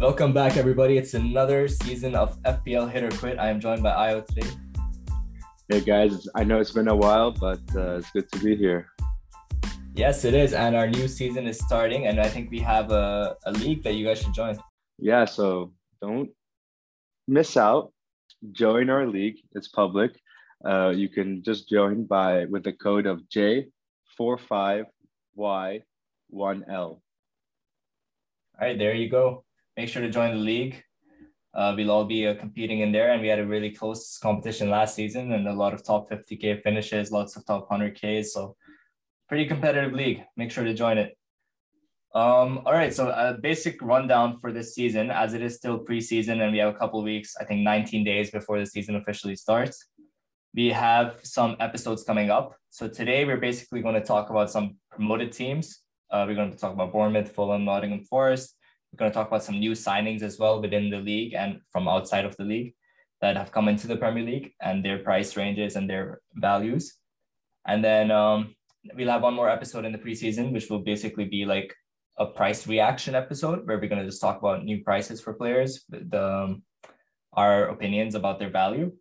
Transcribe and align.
Welcome 0.00 0.32
back, 0.32 0.56
everybody. 0.56 0.96
It's 0.96 1.14
another 1.14 1.66
season 1.66 2.14
of 2.14 2.40
FPL 2.44 2.88
Hit 2.88 3.02
or 3.02 3.10
Quit. 3.18 3.36
I 3.36 3.50
am 3.50 3.58
joined 3.58 3.82
by 3.82 3.90
Io 3.90 4.20
today. 4.20 4.48
Hey 5.68 5.80
guys, 5.80 6.28
I 6.36 6.44
know 6.44 6.60
it's 6.60 6.70
been 6.70 6.86
a 6.86 6.94
while, 6.94 7.32
but 7.32 7.58
uh, 7.74 7.96
it's 7.96 8.08
good 8.12 8.30
to 8.30 8.38
be 8.38 8.54
here. 8.54 8.86
Yes, 9.96 10.24
it 10.24 10.34
is. 10.34 10.52
And 10.52 10.76
our 10.76 10.88
new 10.88 11.08
season 11.08 11.48
is 11.48 11.58
starting, 11.58 12.06
and 12.06 12.20
I 12.20 12.28
think 12.28 12.52
we 12.52 12.60
have 12.60 12.92
a, 12.92 13.34
a 13.44 13.50
league 13.50 13.82
that 13.82 13.94
you 13.94 14.06
guys 14.06 14.22
should 14.22 14.32
join. 14.32 14.56
Yeah, 14.98 15.24
so 15.24 15.72
don't 16.00 16.30
miss 17.26 17.56
out. 17.56 17.92
Join 18.52 18.90
our 18.90 19.04
league. 19.04 19.38
It's 19.56 19.66
public. 19.66 20.12
Uh, 20.64 20.92
you 20.94 21.08
can 21.08 21.42
just 21.42 21.68
join 21.68 22.04
by 22.04 22.44
with 22.44 22.62
the 22.62 22.72
code 22.72 23.06
of 23.06 23.22
J45Y1L. 23.34 24.84
All 26.30 27.00
right, 28.60 28.78
there 28.78 28.94
you 28.94 29.10
go. 29.10 29.44
Make 29.78 29.88
sure 29.88 30.02
to 30.02 30.10
join 30.10 30.32
the 30.32 30.40
league. 30.40 30.82
Uh, 31.54 31.72
we'll 31.76 31.92
all 31.92 32.04
be 32.04 32.26
uh, 32.26 32.34
competing 32.34 32.80
in 32.80 32.90
there, 32.90 33.12
and 33.12 33.22
we 33.22 33.28
had 33.28 33.38
a 33.38 33.46
really 33.46 33.70
close 33.70 34.18
competition 34.18 34.70
last 34.70 34.96
season, 34.96 35.30
and 35.30 35.46
a 35.46 35.52
lot 35.52 35.72
of 35.72 35.84
top 35.84 36.10
50k 36.10 36.64
finishes, 36.64 37.12
lots 37.12 37.36
of 37.36 37.46
top 37.46 37.70
100ks. 37.70 38.26
So, 38.26 38.56
pretty 39.28 39.46
competitive 39.46 39.92
league. 39.92 40.24
Make 40.36 40.50
sure 40.50 40.64
to 40.64 40.74
join 40.74 40.98
it. 40.98 41.16
Um, 42.12 42.62
all 42.66 42.72
right, 42.72 42.92
so 42.92 43.10
a 43.10 43.38
basic 43.40 43.80
rundown 43.80 44.40
for 44.40 44.50
this 44.50 44.74
season, 44.74 45.12
as 45.12 45.32
it 45.32 45.42
is 45.42 45.54
still 45.54 45.78
preseason, 45.78 46.42
and 46.42 46.50
we 46.50 46.58
have 46.58 46.74
a 46.74 46.76
couple 46.76 47.00
weeks, 47.04 47.36
I 47.40 47.44
think 47.44 47.60
19 47.60 48.02
days 48.02 48.32
before 48.32 48.58
the 48.58 48.66
season 48.66 48.96
officially 48.96 49.36
starts. 49.36 49.86
We 50.56 50.72
have 50.72 51.20
some 51.22 51.54
episodes 51.60 52.02
coming 52.02 52.30
up. 52.30 52.56
So 52.70 52.88
today 52.88 53.24
we're 53.24 53.36
basically 53.36 53.82
going 53.82 53.94
to 53.94 54.00
talk 54.00 54.30
about 54.30 54.50
some 54.50 54.78
promoted 54.90 55.30
teams. 55.30 55.82
Uh, 56.10 56.24
we're 56.26 56.34
going 56.34 56.50
to 56.50 56.58
talk 56.58 56.72
about 56.72 56.90
Bournemouth, 56.90 57.30
Fulham, 57.30 57.64
Nottingham 57.64 58.02
Forest, 58.02 58.57
we're 58.92 58.98
going 58.98 59.10
to 59.10 59.14
talk 59.14 59.28
about 59.28 59.44
some 59.44 59.58
new 59.58 59.72
signings 59.72 60.22
as 60.22 60.38
well 60.38 60.60
within 60.60 60.90
the 60.90 60.98
league 60.98 61.34
and 61.34 61.60
from 61.70 61.88
outside 61.88 62.24
of 62.24 62.36
the 62.36 62.44
league 62.44 62.74
that 63.20 63.36
have 63.36 63.52
come 63.52 63.68
into 63.68 63.86
the 63.86 63.96
Premier 63.96 64.24
League 64.24 64.52
and 64.60 64.84
their 64.84 64.98
price 64.98 65.36
ranges 65.36 65.76
and 65.76 65.88
their 65.88 66.20
values. 66.34 66.94
And 67.66 67.84
then 67.84 68.10
um, 68.10 68.54
we'll 68.94 69.10
have 69.10 69.22
one 69.22 69.34
more 69.34 69.50
episode 69.50 69.84
in 69.84 69.92
the 69.92 69.98
preseason, 69.98 70.52
which 70.52 70.70
will 70.70 70.78
basically 70.78 71.24
be 71.24 71.44
like 71.44 71.74
a 72.18 72.26
price 72.26 72.66
reaction 72.66 73.14
episode 73.14 73.66
where 73.66 73.78
we're 73.78 73.88
going 73.88 74.02
to 74.02 74.08
just 74.08 74.20
talk 74.20 74.38
about 74.38 74.64
new 74.64 74.82
prices 74.82 75.20
for 75.20 75.34
players, 75.34 75.84
the 75.88 76.22
um, 76.22 76.62
our 77.34 77.68
opinions 77.68 78.14
about 78.14 78.38
their 78.38 78.50
value. 78.50 78.92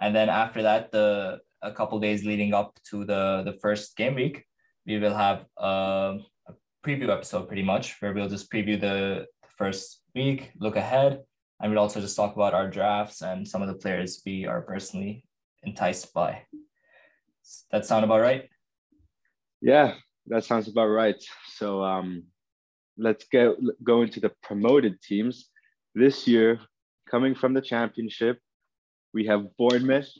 And 0.00 0.14
then 0.14 0.28
after 0.28 0.62
that, 0.62 0.90
the 0.90 1.40
a 1.62 1.72
couple 1.72 1.98
days 2.00 2.24
leading 2.24 2.52
up 2.52 2.78
to 2.90 3.04
the 3.04 3.42
the 3.44 3.58
first 3.62 3.96
game 3.96 4.14
week, 4.14 4.44
we 4.86 4.98
will 4.98 5.14
have 5.14 5.44
uh, 5.56 6.14
preview 6.84 7.08
episode 7.08 7.48
pretty 7.48 7.62
much 7.62 7.96
where 8.00 8.12
we'll 8.12 8.28
just 8.28 8.50
preview 8.52 8.78
the 8.78 9.26
first 9.56 10.02
week, 10.14 10.52
look 10.58 10.76
ahead, 10.76 11.20
and 11.60 11.72
we'll 11.72 11.80
also 11.80 12.00
just 12.00 12.16
talk 12.16 12.34
about 12.34 12.54
our 12.54 12.68
drafts 12.68 13.22
and 13.22 13.46
some 13.46 13.62
of 13.62 13.68
the 13.68 13.74
players 13.74 14.22
we 14.26 14.46
are 14.46 14.60
personally 14.60 15.24
enticed 15.62 16.12
by. 16.12 16.42
That 17.70 17.86
sound 17.86 18.04
about 18.04 18.20
right? 18.20 18.48
Yeah, 19.60 19.94
that 20.26 20.44
sounds 20.44 20.68
about 20.68 20.86
right. 20.86 21.16
So 21.56 21.82
um, 21.82 22.24
let's 22.98 23.24
go 23.32 23.56
go 23.82 24.02
into 24.02 24.20
the 24.20 24.32
promoted 24.42 25.00
teams. 25.00 25.48
This 25.94 26.26
year, 26.26 26.60
coming 27.10 27.34
from 27.34 27.54
the 27.54 27.60
championship, 27.60 28.38
we 29.12 29.26
have 29.26 29.46
Bournemouth, 29.56 30.10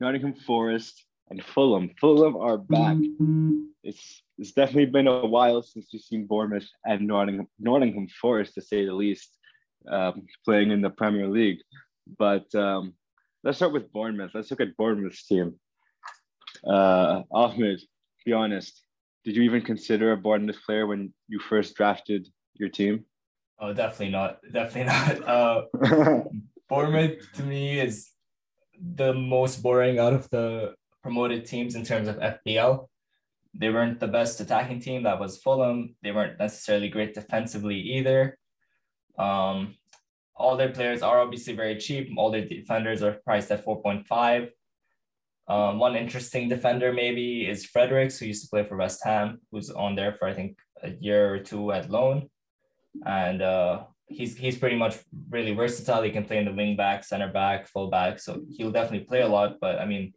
Nottingham 0.00 0.34
Forest, 0.34 1.04
and 1.30 1.42
Fulham. 1.42 1.90
Fulham 2.00 2.36
are 2.36 2.58
back. 2.58 2.96
It's 3.82 4.23
it's 4.38 4.52
definitely 4.52 4.86
been 4.86 5.06
a 5.06 5.26
while 5.26 5.62
since 5.62 5.88
we've 5.92 6.02
seen 6.02 6.26
Bournemouth 6.26 6.68
and 6.84 7.06
Nottingham, 7.06 7.48
Nottingham 7.58 8.08
Forest, 8.20 8.54
to 8.54 8.62
say 8.62 8.84
the 8.84 8.92
least, 8.92 9.36
um, 9.88 10.26
playing 10.44 10.70
in 10.70 10.80
the 10.80 10.90
Premier 10.90 11.28
League. 11.28 11.58
But 12.18 12.52
um, 12.54 12.94
let's 13.44 13.58
start 13.58 13.72
with 13.72 13.92
Bournemouth. 13.92 14.32
Let's 14.34 14.50
look 14.50 14.60
at 14.60 14.76
Bournemouth's 14.76 15.26
team. 15.26 15.54
Uh, 16.66 17.22
Ahmed, 17.30 17.80
be 18.24 18.32
honest, 18.32 18.80
did 19.24 19.36
you 19.36 19.42
even 19.42 19.62
consider 19.62 20.12
a 20.12 20.16
Bournemouth 20.16 20.58
player 20.66 20.86
when 20.86 21.12
you 21.28 21.38
first 21.38 21.74
drafted 21.76 22.28
your 22.54 22.68
team? 22.68 23.04
Oh, 23.58 23.72
definitely 23.72 24.10
not. 24.10 24.40
Definitely 24.52 24.84
not. 25.24 25.28
Uh, 25.28 26.22
Bournemouth 26.68 27.32
to 27.34 27.42
me 27.42 27.78
is 27.78 28.10
the 28.96 29.14
most 29.14 29.62
boring 29.62 29.98
out 29.98 30.12
of 30.12 30.28
the 30.30 30.74
promoted 31.02 31.46
teams 31.46 31.74
in 31.74 31.84
terms 31.84 32.08
of 32.08 32.16
FPL. 32.16 32.88
They 33.56 33.70
weren't 33.70 34.00
the 34.00 34.08
best 34.08 34.40
attacking 34.40 34.80
team. 34.80 35.04
That 35.04 35.20
was 35.20 35.38
Fulham. 35.38 35.94
They 36.02 36.12
weren't 36.12 36.38
necessarily 36.38 36.88
great 36.88 37.14
defensively 37.14 37.76
either. 37.76 38.36
Um, 39.16 39.76
all 40.36 40.56
their 40.56 40.70
players 40.70 41.02
are 41.02 41.20
obviously 41.20 41.54
very 41.54 41.76
cheap. 41.78 42.10
All 42.16 42.30
their 42.30 42.44
defenders 42.44 43.02
are 43.02 43.20
priced 43.24 43.52
at 43.52 43.64
4.5. 43.64 44.50
Um, 45.46 45.78
one 45.78 45.94
interesting 45.94 46.48
defender 46.48 46.92
maybe 46.92 47.46
is 47.46 47.66
Fredericks, 47.66 48.18
who 48.18 48.26
used 48.26 48.44
to 48.44 48.50
play 48.50 48.64
for 48.64 48.76
West 48.76 49.04
Ham, 49.04 49.40
who's 49.52 49.70
on 49.70 49.94
there 49.94 50.14
for 50.18 50.26
I 50.26 50.32
think 50.32 50.58
a 50.82 50.90
year 51.00 51.34
or 51.34 51.38
two 51.38 51.70
at 51.70 51.90
loan, 51.90 52.30
and 53.04 53.42
uh, 53.42 53.84
he's 54.06 54.38
he's 54.38 54.56
pretty 54.56 54.76
much 54.76 54.96
really 55.28 55.52
versatile. 55.52 56.02
He 56.02 56.10
can 56.10 56.24
play 56.24 56.38
in 56.38 56.46
the 56.46 56.52
wing 56.52 56.76
back, 56.76 57.04
center 57.04 57.30
back, 57.30 57.68
full 57.68 57.88
back, 57.88 58.20
so 58.20 58.40
he'll 58.56 58.72
definitely 58.72 59.06
play 59.06 59.20
a 59.20 59.28
lot. 59.28 59.60
But 59.60 59.78
I 59.78 59.84
mean, 59.84 60.14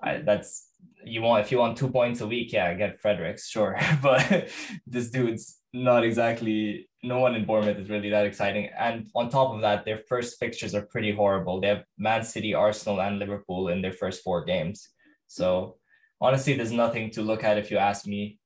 I, 0.00 0.18
that's 0.18 0.67
you 1.08 1.22
want 1.22 1.44
if 1.44 1.52
you 1.52 1.58
want 1.58 1.76
two 1.76 1.88
points 1.88 2.20
a 2.20 2.26
week, 2.26 2.52
yeah, 2.52 2.74
get 2.74 3.00
Fredericks, 3.00 3.48
sure. 3.48 3.78
but 4.02 4.50
this 4.86 5.10
dude's 5.10 5.58
not 5.72 6.04
exactly 6.04 6.88
no 7.02 7.20
one 7.20 7.34
in 7.34 7.44
Bournemouth 7.44 7.78
is 7.78 7.90
really 7.90 8.10
that 8.10 8.26
exciting. 8.26 8.70
And 8.76 9.08
on 9.14 9.28
top 9.28 9.54
of 9.54 9.60
that, 9.60 9.84
their 9.84 9.98
first 10.08 10.38
fixtures 10.38 10.74
are 10.74 10.82
pretty 10.82 11.12
horrible. 11.12 11.60
They 11.60 11.68
have 11.68 11.84
Man 11.96 12.24
City, 12.24 12.54
Arsenal, 12.54 13.00
and 13.00 13.18
Liverpool 13.18 13.68
in 13.68 13.82
their 13.82 13.92
first 13.92 14.22
four 14.24 14.44
games. 14.44 14.88
So 15.28 15.76
honestly, 16.20 16.54
there's 16.54 16.72
nothing 16.72 17.10
to 17.12 17.22
look 17.22 17.44
at 17.44 17.58
if 17.58 17.70
you 17.70 17.78
ask 17.78 18.06
me. 18.06 18.38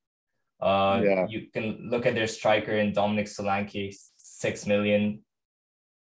Uh, 0.60 1.00
yeah. 1.02 1.26
you 1.28 1.48
can 1.52 1.88
look 1.90 2.06
at 2.06 2.14
their 2.14 2.28
striker 2.28 2.72
in 2.72 2.92
Dominic 2.92 3.26
Solanke, 3.26 3.94
six 4.16 4.66
million. 4.66 5.22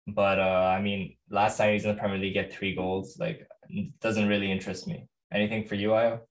But 0.07 0.39
uh, 0.39 0.75
I 0.77 0.81
mean, 0.81 1.16
last 1.29 1.57
time 1.57 1.69
he 1.69 1.73
was 1.75 1.85
in 1.85 1.95
the 1.95 2.00
Premier 2.00 2.19
League, 2.19 2.35
get 2.35 2.53
three 2.53 2.75
goals. 2.75 3.17
Like, 3.19 3.47
doesn't 4.01 4.27
really 4.27 4.51
interest 4.51 4.88
me. 4.88 5.07
Anything 5.31 5.66
for 5.66 5.75
you, 5.75 5.94
Io? 5.94 6.22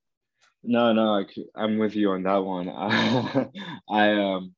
No, 0.65 0.93
no, 0.93 1.19
I, 1.19 1.25
I'm 1.55 1.79
with 1.79 1.95
you 1.95 2.13
on 2.13 2.23
that 2.23 2.39
one. 2.39 2.69
I, 3.89 4.13
um, 4.13 4.55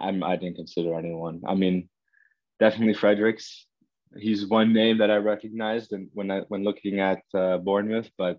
I'm 0.00 0.22
I 0.22 0.36
didn't 0.36 0.56
consider 0.56 0.94
anyone. 0.98 1.42
I 1.46 1.54
mean, 1.54 1.88
definitely 2.58 2.94
Fredericks. 2.94 3.66
He's 4.16 4.46
one 4.46 4.72
name 4.72 4.98
that 4.98 5.10
I 5.10 5.16
recognized 5.16 5.92
and 5.92 6.08
when 6.14 6.30
I 6.30 6.40
when 6.48 6.64
looking 6.64 7.00
at 7.00 7.22
uh, 7.34 7.58
Bournemouth, 7.58 8.10
but 8.16 8.38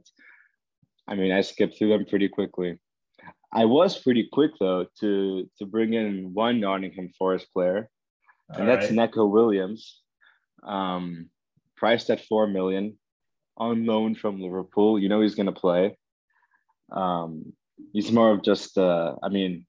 I 1.08 1.16
mean, 1.16 1.32
I 1.32 1.42
skipped 1.42 1.78
through 1.78 1.90
them 1.90 2.06
pretty 2.06 2.28
quickly. 2.28 2.80
I 3.54 3.66
was 3.66 3.98
pretty 3.98 4.30
quick 4.32 4.52
though 4.60 4.86
to 5.00 5.50
to 5.58 5.66
bring 5.66 5.94
in 5.94 6.34
one 6.34 6.60
Nottingham 6.60 7.12
Forest 7.18 7.48
player, 7.54 7.90
and 8.50 8.62
All 8.62 8.66
that's 8.66 8.88
right. 8.88 8.96
Neco 8.96 9.26
Williams, 9.26 10.02
um, 10.64 11.30
priced 11.76 12.10
at 12.10 12.26
four 12.26 12.48
million 12.48 12.98
on 13.58 13.86
loan 13.86 14.16
from 14.16 14.42
Liverpool. 14.42 15.00
You 15.00 15.10
know 15.10 15.22
he's 15.22 15.36
going 15.36 15.48
to 15.48 15.52
play. 15.52 15.98
Um, 16.92 17.54
he's 17.94 18.12
more 18.12 18.32
of 18.32 18.44
just, 18.44 18.78
uh, 18.78 19.16
I 19.24 19.30
mean, 19.30 19.66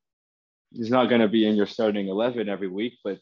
he's 0.73 0.91
not 0.91 1.09
going 1.09 1.21
to 1.21 1.29
be 1.29 1.47
in 1.47 1.57
your 1.57 1.67
starting 1.67 2.09
11 2.09 2.49
every 2.49 2.69
week, 2.69 2.95
but, 3.05 3.19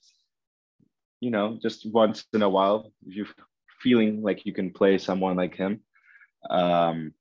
you 1.20 1.30
know, 1.30 1.58
just 1.60 1.90
once 1.92 2.24
in 2.32 2.42
a 2.42 2.48
while, 2.48 2.92
if 3.06 3.14
you're 3.14 3.26
feeling 3.80 4.22
like 4.22 4.44
you 4.44 4.52
can 4.52 4.70
play 4.70 4.98
someone 4.98 5.36
like 5.36 5.56
him. 5.56 5.80
Um, 6.50 7.12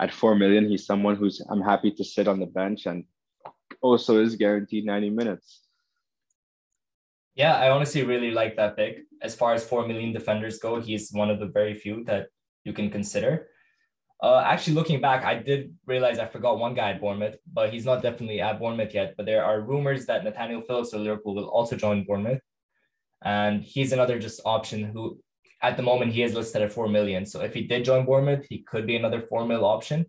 at 0.00 0.12
4 0.12 0.36
million, 0.36 0.68
he's 0.68 0.86
someone 0.86 1.16
who's, 1.16 1.40
I'm 1.48 1.62
happy 1.62 1.90
to 1.92 2.04
sit 2.04 2.28
on 2.28 2.40
the 2.40 2.46
bench 2.46 2.86
and 2.86 3.04
also 3.80 4.20
is 4.20 4.36
guaranteed 4.36 4.84
90 4.84 5.10
minutes. 5.10 5.62
Yeah, 7.34 7.56
I 7.56 7.70
honestly 7.70 8.02
really 8.02 8.32
like 8.32 8.56
that 8.56 8.76
pick. 8.76 9.04
As 9.22 9.34
far 9.34 9.54
as 9.54 9.64
4 9.64 9.86
million 9.86 10.12
defenders 10.12 10.58
go, 10.58 10.80
he's 10.80 11.10
one 11.12 11.30
of 11.30 11.38
the 11.38 11.46
very 11.46 11.74
few 11.74 12.04
that 12.04 12.28
you 12.64 12.72
can 12.72 12.90
consider. 12.90 13.48
Uh, 14.20 14.42
actually, 14.44 14.74
looking 14.74 15.00
back, 15.00 15.24
I 15.24 15.34
did 15.36 15.74
realize 15.86 16.18
I 16.18 16.26
forgot 16.26 16.58
one 16.58 16.74
guy 16.74 16.90
at 16.90 17.00
Bournemouth, 17.00 17.36
but 17.52 17.72
he's 17.72 17.84
not 17.84 18.02
definitely 18.02 18.40
at 18.40 18.58
Bournemouth 18.58 18.92
yet. 18.92 19.14
But 19.16 19.26
there 19.26 19.44
are 19.44 19.60
rumors 19.60 20.06
that 20.06 20.24
Nathaniel 20.24 20.62
Phillips 20.62 20.92
of 20.92 21.02
Liverpool 21.02 21.36
will 21.36 21.48
also 21.48 21.76
join 21.76 22.04
Bournemouth, 22.04 22.40
and 23.22 23.62
he's 23.62 23.92
another 23.92 24.18
just 24.18 24.40
option 24.44 24.82
who, 24.84 25.20
at 25.62 25.76
the 25.76 25.84
moment, 25.84 26.12
he 26.12 26.24
is 26.24 26.34
listed 26.34 26.62
at 26.62 26.72
four 26.72 26.88
million. 26.88 27.26
So 27.26 27.42
if 27.42 27.54
he 27.54 27.62
did 27.62 27.84
join 27.84 28.04
Bournemouth, 28.06 28.44
he 28.48 28.64
could 28.64 28.86
be 28.86 28.96
another 28.96 29.20
four 29.20 29.46
mil 29.46 29.64
option. 29.64 30.06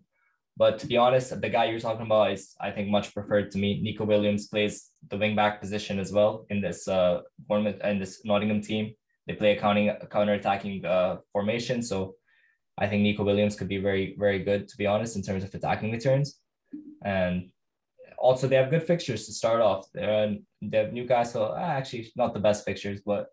But 0.56 0.78
to 0.80 0.86
be 0.86 0.96
honest, 0.96 1.40
the 1.40 1.48
guy 1.48 1.66
you're 1.66 1.80
talking 1.80 2.04
about 2.04 2.32
is, 2.32 2.54
I 2.60 2.72
think, 2.72 2.88
much 2.88 3.14
preferred 3.14 3.50
to 3.52 3.58
me. 3.58 3.80
Neco 3.80 4.04
Williams 4.04 4.48
plays 4.48 4.90
the 5.08 5.16
wing 5.16 5.36
back 5.36 5.60
position 5.60 5.98
as 6.00 6.12
well 6.12 6.46
in 6.50 6.60
this 6.60 6.88
uh, 6.88 7.20
Bournemouth 7.38 7.80
and 7.82 8.02
this 8.02 8.24
Nottingham 8.24 8.60
team. 8.60 8.92
They 9.26 9.34
play 9.34 9.56
a 9.56 9.60
counting 9.60 9.94
counter 10.10 10.34
attacking 10.34 10.84
uh, 10.84 11.18
formation, 11.32 11.80
so 11.80 12.16
I 12.78 12.86
think 12.86 13.02
Neco 13.02 13.24
Williams 13.24 13.56
could 13.56 13.68
be 13.68 13.78
very, 13.78 14.16
very 14.18 14.42
good, 14.42 14.68
to 14.68 14.76
be 14.76 14.86
honest, 14.86 15.16
in 15.16 15.22
terms 15.22 15.44
of 15.44 15.54
attacking 15.54 15.92
returns. 15.92 16.40
And 17.04 17.50
also 18.18 18.46
they 18.46 18.56
have 18.56 18.70
good 18.70 18.82
fixtures 18.82 19.26
to 19.26 19.32
start 19.32 19.60
off. 19.60 19.86
They're, 19.92 20.36
they 20.62 20.78
have 20.78 20.92
Newcastle. 20.92 21.54
Ah, 21.56 21.72
actually, 21.78 22.10
not 22.16 22.34
the 22.34 22.40
best 22.40 22.64
fixtures, 22.64 23.00
but 23.04 23.26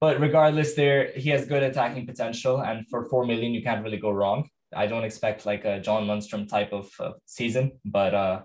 but 0.00 0.20
regardless, 0.20 0.74
there 0.74 1.12
he 1.16 1.30
has 1.30 1.46
good 1.46 1.62
attacking 1.62 2.06
potential, 2.06 2.60
and 2.60 2.86
for 2.90 3.06
four 3.06 3.24
million, 3.24 3.54
you 3.54 3.62
can't 3.62 3.82
really 3.82 3.96
go 3.96 4.10
wrong. 4.10 4.48
I 4.74 4.86
don't 4.86 5.04
expect 5.04 5.46
like 5.46 5.64
a 5.64 5.80
John 5.80 6.06
Lundstram 6.06 6.48
type 6.48 6.72
of 6.72 6.90
uh, 7.00 7.12
season, 7.26 7.80
but 7.84 8.12
uh, 8.14 8.42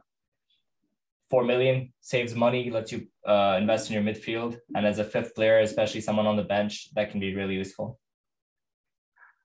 four 1.29 1.43
million 1.43 1.91
saves 2.01 2.33
money, 2.35 2.69
lets 2.69 2.91
you 2.91 3.07
uh, 3.27 3.57
invest 3.59 3.89
in 3.89 3.93
your 3.93 4.03
midfield, 4.03 4.57
and 4.75 4.85
as 4.85 4.99
a 4.99 5.03
fifth 5.03 5.35
player, 5.35 5.59
especially 5.59 6.01
someone 6.01 6.27
on 6.27 6.37
the 6.37 6.43
bench, 6.43 6.93
that 6.95 7.11
can 7.11 7.19
be 7.19 7.35
really 7.35 7.55
useful. 7.55 7.99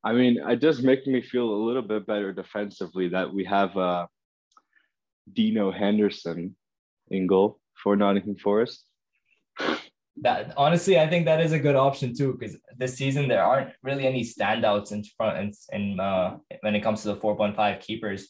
I 0.04 0.12
mean, 0.12 0.38
it 0.46 0.60
does 0.60 0.82
make 0.82 1.06
me 1.06 1.22
feel 1.22 1.48
a 1.48 1.64
little 1.66 1.82
bit 1.82 2.06
better 2.06 2.32
defensively 2.32 3.08
that 3.08 3.32
we 3.32 3.44
have 3.44 3.74
uh, 3.76 4.06
Dean 5.32 5.56
Henderson 5.72 6.54
in 7.10 7.26
goal 7.26 7.58
for 7.82 7.96
Nottingham 7.96 8.36
Forest. 8.36 8.84
that 10.18 10.52
honestly, 10.58 11.00
I 11.00 11.08
think 11.08 11.24
that 11.24 11.40
is 11.40 11.52
a 11.52 11.58
good 11.58 11.74
option 11.74 12.14
too, 12.14 12.36
because 12.38 12.58
this 12.76 12.94
season 12.94 13.28
there 13.28 13.42
aren't 13.42 13.72
really 13.82 14.06
any 14.06 14.22
standouts 14.22 14.92
in 14.92 15.02
front 15.16 15.56
and 15.72 16.00
uh, 16.00 16.36
when 16.60 16.74
it 16.74 16.82
comes 16.82 17.02
to 17.02 17.08
the 17.08 17.16
4.5 17.16 17.80
keepers. 17.80 18.28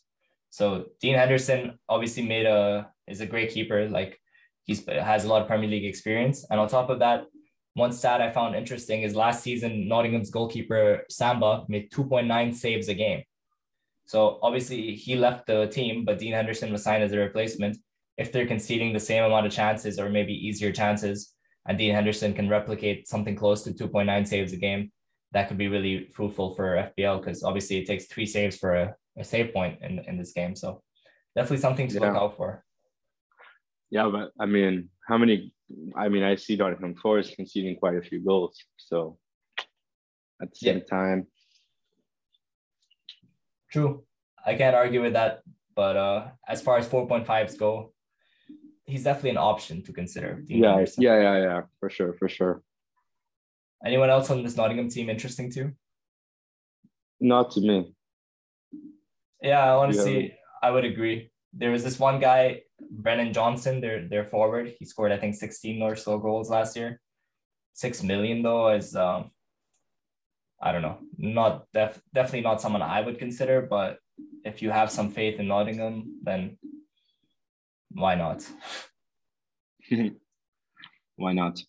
So 0.50 0.86
Dean 1.00 1.16
Henderson 1.16 1.78
obviously 1.88 2.24
made 2.24 2.46
a 2.46 2.88
is 3.08 3.20
a 3.20 3.26
great 3.26 3.50
keeper. 3.50 3.88
Like 3.88 4.20
he's 4.62 4.86
has 4.86 5.24
a 5.24 5.28
lot 5.28 5.42
of 5.42 5.48
Premier 5.48 5.68
League 5.68 5.84
experience, 5.84 6.46
and 6.48 6.60
on 6.60 6.68
top 6.68 6.88
of 6.88 7.00
that, 7.00 7.24
one 7.74 7.92
stat 7.92 8.20
I 8.20 8.30
found 8.30 8.54
interesting 8.54 9.02
is 9.02 9.14
last 9.14 9.42
season 9.42 9.88
Nottingham's 9.88 10.30
goalkeeper 10.30 11.04
Samba 11.10 11.64
made 11.68 11.90
2.9 11.90 12.54
saves 12.54 12.88
a 12.88 12.94
game. 12.94 13.22
So 14.06 14.38
obviously 14.42 14.94
he 14.94 15.16
left 15.16 15.46
the 15.46 15.66
team, 15.66 16.04
but 16.04 16.18
Dean 16.18 16.32
Henderson 16.32 16.72
was 16.72 16.84
signed 16.84 17.02
as 17.02 17.12
a 17.12 17.18
replacement. 17.18 17.76
If 18.16 18.30
they're 18.30 18.46
conceding 18.46 18.92
the 18.92 19.00
same 19.00 19.24
amount 19.24 19.46
of 19.46 19.52
chances 19.52 19.98
or 19.98 20.08
maybe 20.08 20.32
easier 20.32 20.70
chances, 20.70 21.34
and 21.66 21.78
Dean 21.78 21.94
Henderson 21.94 22.34
can 22.34 22.48
replicate 22.48 23.08
something 23.08 23.34
close 23.34 23.62
to 23.62 23.72
2.9 23.72 24.26
saves 24.26 24.52
a 24.52 24.56
game, 24.56 24.92
that 25.32 25.48
could 25.48 25.58
be 25.58 25.68
really 25.68 26.06
fruitful 26.14 26.54
for 26.54 26.92
FPL 26.96 27.20
because 27.20 27.42
obviously 27.42 27.78
it 27.78 27.86
takes 27.86 28.06
three 28.06 28.26
saves 28.26 28.56
for 28.56 28.74
a, 28.74 28.94
a 29.18 29.24
save 29.24 29.52
point 29.52 29.78
in, 29.82 29.98
in 30.00 30.16
this 30.16 30.32
game. 30.32 30.54
So 30.54 30.82
definitely 31.34 31.58
something 31.58 31.88
to 31.88 31.94
yeah. 31.94 32.00
look 32.00 32.16
out 32.16 32.36
for. 32.36 32.64
Yeah, 33.90 34.08
but 34.12 34.30
I 34.38 34.46
mean, 34.46 34.90
how 35.08 35.18
many? 35.18 35.52
I 35.96 36.08
mean, 36.08 36.22
I 36.22 36.37
see 36.37 36.56
Nottingham 36.56 36.94
Forest 36.96 37.37
conceding 37.37 37.76
quite 37.76 37.96
a 37.96 38.02
few 38.02 38.20
goals. 38.25 38.56
So 38.76 39.19
at 40.40 40.50
the 40.50 40.56
same 40.56 40.78
yeah. 40.78 40.84
time, 40.84 41.26
true. 43.70 44.05
I 44.44 44.55
can't 44.55 44.76
argue 44.76 45.02
with 45.02 45.14
that. 45.14 45.43
But 45.75 45.96
uh, 45.96 46.28
as 46.46 46.62
far 46.62 46.78
as 46.78 46.87
4.5s 46.87 47.58
go, 47.58 47.93
he's 48.84 49.05
definitely 49.05 49.31
an 49.31 49.38
option 49.38 49.82
to 49.82 49.93
consider. 49.93 50.43
yeah, 50.46 50.84
yeah, 50.99 51.20
yeah, 51.20 51.38
yeah, 51.38 51.61
for 51.81 51.90
sure, 51.90 52.12
for 52.14 52.28
sure. 52.28 52.62
Anyone 53.84 54.10
else 54.10 54.31
on 54.31 54.43
this 54.43 54.56
Nottingham 54.56 54.88
team 54.88 55.10
interesting 55.10 55.50
too? 55.50 55.72
Not 57.20 57.50
to 57.52 57.60
me. 57.60 57.94
Yeah, 59.43 59.75
honestly, 59.75 60.28
yeah. 60.28 60.34
I 60.62 60.70
would 60.70 60.84
agree. 60.84 61.31
There 61.52 61.70
was 61.70 61.84
this 61.84 61.99
one 61.99 62.19
guy, 62.19 62.62
Brennan 62.90 63.32
Johnson, 63.32 63.80
their 63.80 64.08
their 64.08 64.24
forward. 64.24 64.74
He 64.78 64.84
scored, 64.84 65.12
I 65.12 65.18
think, 65.18 65.34
16 65.34 65.82
or 65.82 65.96
so 65.96 66.18
goals 66.18 66.50
last 66.50 66.76
year. 66.76 67.00
Six 67.72 68.02
million 68.02 68.42
though 68.42 68.70
is 68.70 68.94
um 68.96 69.30
I 70.60 70.72
don't 70.72 70.82
know, 70.82 70.98
not 71.18 71.66
def- 71.74 72.00
definitely 72.14 72.40
not 72.40 72.60
someone 72.60 72.82
I 72.82 73.00
would 73.00 73.18
consider, 73.18 73.62
but 73.62 73.98
if 74.44 74.62
you 74.62 74.70
have 74.70 74.90
some 74.90 75.10
faith 75.10 75.38
in 75.38 75.48
Nottingham, 75.48 76.20
then 76.22 76.56
why 77.90 78.14
not? 78.14 78.48
why 81.16 81.32
not? 81.32 81.60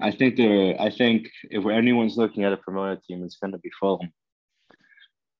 I 0.00 0.10
think 0.10 0.36
there. 0.36 0.80
I 0.80 0.90
think 0.90 1.28
if 1.50 1.64
anyone's 1.66 2.16
looking 2.16 2.44
at 2.44 2.52
a 2.52 2.56
promoted 2.56 3.02
team, 3.04 3.22
it's 3.24 3.36
going 3.36 3.52
to 3.52 3.58
be 3.58 3.70
Fulham. 3.78 4.12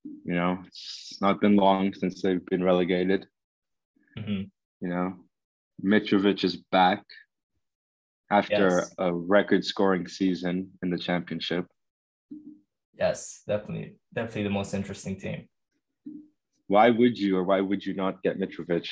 You 0.05 0.35
know, 0.35 0.59
it's 0.67 1.19
not 1.21 1.41
been 1.41 1.57
long 1.57 1.95
since 1.95 2.23
they've 2.23 2.45
been 2.47 2.63
relegated. 2.63 3.27
Mm-hmm. 4.19 4.43
You 4.83 4.89
know, 4.89 5.15
Mitrovic 5.85 6.43
is 6.43 6.57
back 6.57 7.05
after 8.33 8.81
yes. 8.81 8.95
a 8.99 9.15
record-scoring 9.15 10.09
season 10.09 10.73
in 10.83 10.91
the 10.91 10.99
championship. 10.99 11.67
Yes, 12.99 13.43
definitely, 13.47 13.95
definitely 14.13 14.43
the 14.43 14.51
most 14.51 14.75
interesting 14.75 15.21
team. 15.21 15.49
Why 16.67 16.91
would 16.91 17.17
you, 17.17 17.37
or 17.37 17.45
why 17.45 17.61
would 17.61 17.87
you 17.87 17.95
not 17.95 18.25
get 18.25 18.41
Mitrovic? 18.41 18.89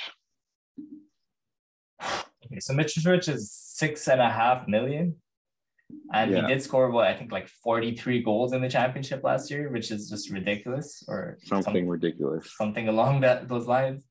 Okay, 2.00 2.60
so 2.60 2.72
Mitrovic 2.72 3.28
is 3.28 3.50
six 3.50 4.06
and 4.06 4.20
a 4.20 4.30
half 4.30 4.68
million. 4.68 5.16
And 6.14 6.30
yeah. 6.30 6.42
he 6.42 6.46
did 6.46 6.62
score 6.62 6.88
what 6.92 7.08
I 7.08 7.16
think 7.16 7.32
like 7.32 7.48
43 7.48 8.22
goals 8.22 8.52
in 8.52 8.62
the 8.62 8.68
championship 8.68 9.24
last 9.24 9.50
year, 9.50 9.70
which 9.70 9.90
is 9.90 10.08
just 10.08 10.30
ridiculous 10.30 11.02
or 11.08 11.38
something 11.42 11.88
ridiculous. 11.88 12.48
Something 12.56 12.86
along 12.86 13.22
that 13.22 13.48
those 13.48 13.66
lines. 13.66 14.04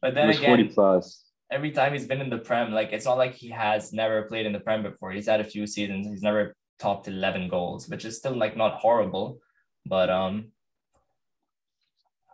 But 0.00 0.14
then 0.14 0.30
again 0.30 0.44
40 0.44 0.64
plus. 0.68 1.24
Every 1.50 1.70
time 1.70 1.92
he's 1.92 2.06
been 2.06 2.20
in 2.20 2.30
the 2.30 2.38
Prem, 2.38 2.72
like 2.72 2.92
it's 2.92 3.06
not 3.06 3.16
like 3.16 3.34
he 3.34 3.48
has 3.48 3.92
never 3.92 4.22
played 4.22 4.46
in 4.46 4.52
the 4.52 4.60
Prem 4.60 4.82
before. 4.82 5.12
He's 5.12 5.26
had 5.26 5.40
a 5.40 5.44
few 5.44 5.66
seasons. 5.66 6.06
He's 6.06 6.22
never 6.22 6.54
topped 6.78 7.08
11 7.08 7.48
goals, 7.48 7.88
which 7.88 8.04
is 8.04 8.18
still 8.18 8.36
like 8.36 8.56
not 8.56 8.74
horrible. 8.74 9.38
But 9.86 10.10
um 10.10 10.52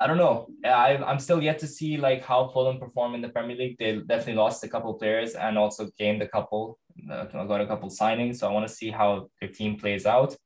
I 0.01 0.07
don't 0.07 0.19
know. 0.19 0.49
I, 0.65 0.97
I'm 0.97 1.21
still 1.21 1.43
yet 1.43 1.61
to 1.61 1.67
see 1.67 1.97
like 1.97 2.25
how 2.25 2.49
Fulham 2.49 2.79
perform 2.79 3.15
in 3.15 3.23
the 3.23 3.29
Premier 3.29 3.57
League. 3.57 3.77
They 3.79 4.01
definitely 4.01 4.35
lost 4.35 4.65
a 4.65 4.69
couple 4.69 4.93
players 4.95 5.35
and 5.35 5.57
also 5.57 5.89
gained 5.99 6.21
a 6.21 6.29
couple, 6.29 6.79
uh, 7.11 7.25
got 7.25 7.61
a 7.61 7.67
couple 7.67 7.89
signings. 7.89 8.37
So 8.37 8.49
I 8.49 8.53
want 8.53 8.67
to 8.67 8.75
see 8.75 8.91
how 8.91 9.31
their 9.41 9.49
team 9.49 9.79
plays 9.79 10.05
out. 10.05 10.37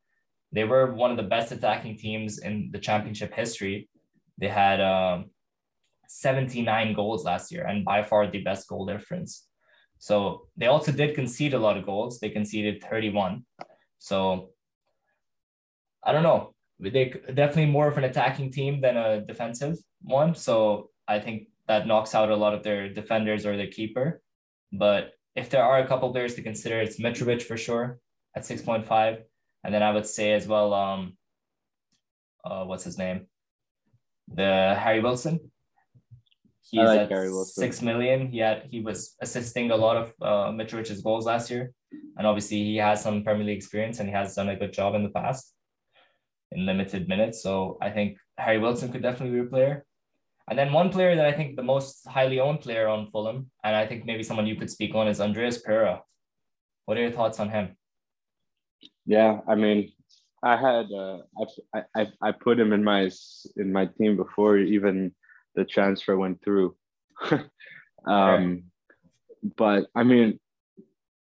They 0.52 0.64
were 0.64 0.92
one 0.92 1.10
of 1.10 1.16
the 1.16 1.22
best 1.22 1.50
attacking 1.50 1.96
teams 1.96 2.38
in 2.38 2.70
the 2.72 2.78
championship 2.78 3.34
history. 3.34 3.88
They 4.36 4.48
had 4.48 4.80
um, 4.80 5.30
79 6.08 6.94
goals 6.94 7.24
last 7.24 7.52
year 7.52 7.64
and 7.64 7.84
by 7.84 8.02
far 8.02 8.26
the 8.26 8.42
best 8.42 8.68
goal 8.68 8.86
difference. 8.86 9.46
So 9.98 10.48
they 10.56 10.66
also 10.66 10.90
did 10.92 11.14
concede 11.14 11.54
a 11.54 11.58
lot 11.58 11.76
of 11.76 11.86
goals. 11.86 12.18
They 12.18 12.30
conceded 12.30 12.82
31. 12.82 13.44
So 13.98 14.50
I 16.02 16.12
don't 16.12 16.22
know 16.22 16.54
they 16.80 17.12
definitely 17.34 17.66
more 17.66 17.88
of 17.88 17.98
an 17.98 18.04
attacking 18.04 18.52
team 18.52 18.80
than 18.80 18.96
a 18.96 19.20
defensive 19.20 19.76
one. 20.02 20.34
So 20.34 20.90
I 21.06 21.18
think 21.18 21.48
that 21.66 21.86
knocks 21.86 22.14
out 22.14 22.30
a 22.30 22.36
lot 22.36 22.54
of 22.54 22.62
their 22.62 22.88
defenders 22.88 23.44
or 23.44 23.56
their 23.56 23.66
keeper. 23.66 24.22
But 24.72 25.12
if 25.34 25.50
there 25.50 25.64
are 25.64 25.80
a 25.80 25.86
couple 25.86 26.10
players 26.12 26.34
to 26.36 26.42
consider, 26.42 26.80
it's 26.80 27.00
Mitrovic 27.00 27.42
for 27.42 27.56
sure 27.56 27.98
at 28.36 28.44
6.5. 28.44 29.18
And 29.64 29.74
then 29.74 29.82
I 29.82 29.90
would 29.90 30.06
say 30.06 30.32
as 30.32 30.46
well, 30.46 30.72
um, 30.72 31.16
uh, 32.44 32.64
what's 32.64 32.84
his 32.84 32.96
name? 32.96 33.26
The 34.32 34.76
Harry 34.78 35.00
Wilson. 35.00 35.50
He's 36.70 36.80
like 36.80 37.10
at 37.10 37.32
six 37.46 37.80
million. 37.80 38.28
He 38.28 38.38
had 38.38 38.64
he 38.70 38.80
was 38.80 39.16
assisting 39.22 39.70
a 39.70 39.76
lot 39.76 39.96
of 39.96 40.12
uh, 40.20 40.50
Mitrovic's 40.52 41.00
goals 41.00 41.24
last 41.24 41.50
year, 41.50 41.72
and 42.16 42.26
obviously 42.26 42.62
he 42.62 42.76
has 42.76 43.02
some 43.02 43.24
Premier 43.24 43.46
League 43.46 43.56
experience 43.56 44.00
and 44.00 44.08
he 44.08 44.14
has 44.14 44.34
done 44.34 44.50
a 44.50 44.56
good 44.56 44.72
job 44.72 44.94
in 44.94 45.02
the 45.02 45.08
past 45.08 45.54
in 46.52 46.66
limited 46.66 47.08
minutes. 47.08 47.42
So 47.42 47.78
I 47.80 47.90
think 47.90 48.18
Harry 48.36 48.58
Wilson 48.58 48.92
could 48.92 49.02
definitely 49.02 49.40
be 49.40 49.46
a 49.46 49.50
player. 49.50 49.84
And 50.50 50.58
then 50.58 50.72
one 50.72 50.90
player 50.90 51.14
that 51.16 51.26
I 51.26 51.32
think 51.32 51.56
the 51.56 51.62
most 51.62 52.06
highly 52.06 52.40
owned 52.40 52.60
player 52.60 52.88
on 52.88 53.10
Fulham, 53.10 53.50
and 53.64 53.76
I 53.76 53.86
think 53.86 54.04
maybe 54.04 54.22
someone 54.22 54.46
you 54.46 54.56
could 54.56 54.70
speak 54.70 54.94
on 54.94 55.08
is 55.08 55.20
Andreas 55.20 55.58
Pereira. 55.58 56.02
What 56.86 56.96
are 56.96 57.02
your 57.02 57.10
thoughts 57.10 57.38
on 57.38 57.50
him? 57.50 57.76
Yeah, 59.04 59.40
I 59.46 59.54
mean, 59.54 59.92
I 60.42 60.56
had 60.56 60.86
uh, 60.92 61.18
I, 61.74 61.82
I 61.94 62.06
I 62.22 62.32
put 62.32 62.58
him 62.58 62.72
in 62.72 62.82
my 62.84 63.10
in 63.56 63.72
my 63.72 63.86
team 63.86 64.16
before 64.16 64.56
even 64.56 65.14
the 65.58 65.64
transfer 65.64 66.16
went 66.16 66.42
through. 66.42 66.76
um, 68.06 68.62
but 69.56 69.86
I 69.94 70.04
mean, 70.04 70.38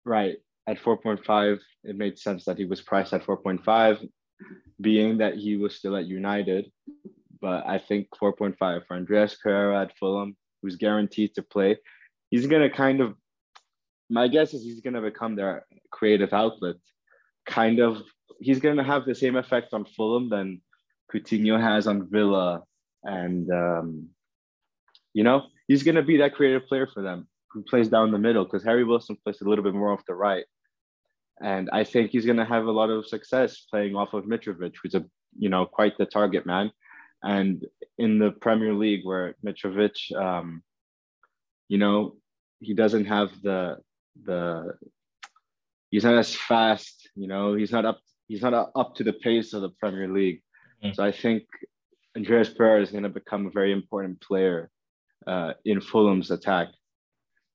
right 0.04 0.38
at 0.68 0.82
4.5, 0.82 1.60
it 1.84 1.96
made 1.96 2.18
sense 2.18 2.46
that 2.46 2.58
he 2.58 2.66
was 2.66 2.82
priced 2.82 3.14
at 3.14 3.24
4.5 3.24 4.10
being 4.82 5.20
that 5.20 5.36
he 5.36 5.58
was 5.58 5.76
still 5.76 5.96
at 5.96 6.08
United. 6.08 6.72
But 7.40 7.68
I 7.68 7.78
think 7.78 8.08
4.5 8.20 8.58
for 8.58 8.96
Andreas 8.98 9.36
Pereira 9.36 9.84
at 9.84 9.96
Fulham, 10.00 10.36
who's 10.62 10.76
guaranteed 10.76 11.36
to 11.36 11.44
play. 11.44 11.78
He's 12.32 12.48
going 12.48 12.64
to 12.64 12.76
kind 12.76 13.00
of, 13.02 13.14
my 14.10 14.28
guess 14.28 14.56
is 14.56 14.64
he's 14.64 14.82
going 14.82 14.96
to 14.96 15.02
become 15.02 15.36
their 15.36 15.68
creative 15.92 16.34
outlet. 16.34 16.78
Kind 17.46 17.80
of, 17.80 18.02
he's 18.40 18.60
going 18.60 18.78
to 18.78 18.84
have 18.84 19.06
the 19.06 19.14
same 19.14 19.36
effect 19.36 19.74
on 19.74 19.86
Fulham 19.86 20.30
than 20.30 20.62
Coutinho 21.14 21.62
has 21.62 21.86
on 21.86 22.10
Villa. 22.10 22.64
And, 23.04 23.52
um, 23.52 24.10
you 25.16 25.24
know, 25.24 25.48
he's 25.68 25.82
going 25.82 25.96
to 25.96 26.04
be 26.04 26.18
that 26.18 26.36
creative 26.36 26.68
player 26.68 26.88
for 26.94 27.02
them 27.02 27.28
who 27.50 27.64
plays 27.64 27.88
down 27.88 28.12
the 28.12 28.20
middle 28.20 28.44
because 28.44 28.66
Harry 28.66 28.84
Wilson 28.84 29.18
plays 29.24 29.40
a 29.42 29.48
little 29.48 29.64
bit 29.64 29.74
more 29.74 29.94
off 29.94 30.06
the 30.06 30.14
right. 30.14 30.44
And 31.42 31.70
I 31.72 31.86
think 31.86 32.12
he's 32.12 32.26
going 32.26 32.38
to 32.38 32.46
have 32.46 32.66
a 32.66 32.72
lot 32.72 32.90
of 32.90 33.08
success 33.08 33.66
playing 33.72 33.96
off 33.96 34.14
of 34.14 34.26
Mitrovic, 34.26 34.74
who's 34.84 34.94
a 34.94 35.06
you 35.38 35.50
know 35.50 35.66
quite 35.66 35.98
the 35.98 36.06
target 36.06 36.46
man. 36.46 36.70
And 37.24 37.66
in 37.98 38.20
the 38.20 38.32
Premier 38.32 38.74
League, 38.74 39.06
where 39.06 39.36
Mitrovic, 39.44 40.16
um, 40.16 40.62
you 41.70 41.78
know, 41.78 42.18
he 42.60 42.74
doesn't 42.74 43.06
have 43.06 43.30
the 43.42 43.78
the 44.22 44.74
he's 45.92 46.04
not 46.04 46.16
as 46.16 46.36
fast. 46.36 47.10
You 47.16 47.28
know, 47.28 47.56
he's 47.56 47.72
not 47.72 47.86
up 47.86 48.00
he's 48.28 48.42
not 48.42 48.72
up 48.76 48.96
to 48.96 49.04
the 49.06 49.14
pace 49.14 49.54
of 49.54 49.62
the 49.62 49.70
Premier 49.80 50.10
League. 50.10 50.42
Mm-hmm. 50.84 50.94
So 50.94 51.04
I 51.06 51.14
think 51.14 51.44
Andreas 52.18 52.50
Pereira 52.50 52.82
is 52.82 52.92
going 52.92 53.04
to 53.04 53.10
become 53.10 53.48
a 53.48 53.52
very 53.52 53.72
important 53.72 54.22
player 54.22 54.70
uh, 55.28 55.54
in 55.64 55.82
Fulham's 55.82 56.32
attack. 56.32 56.68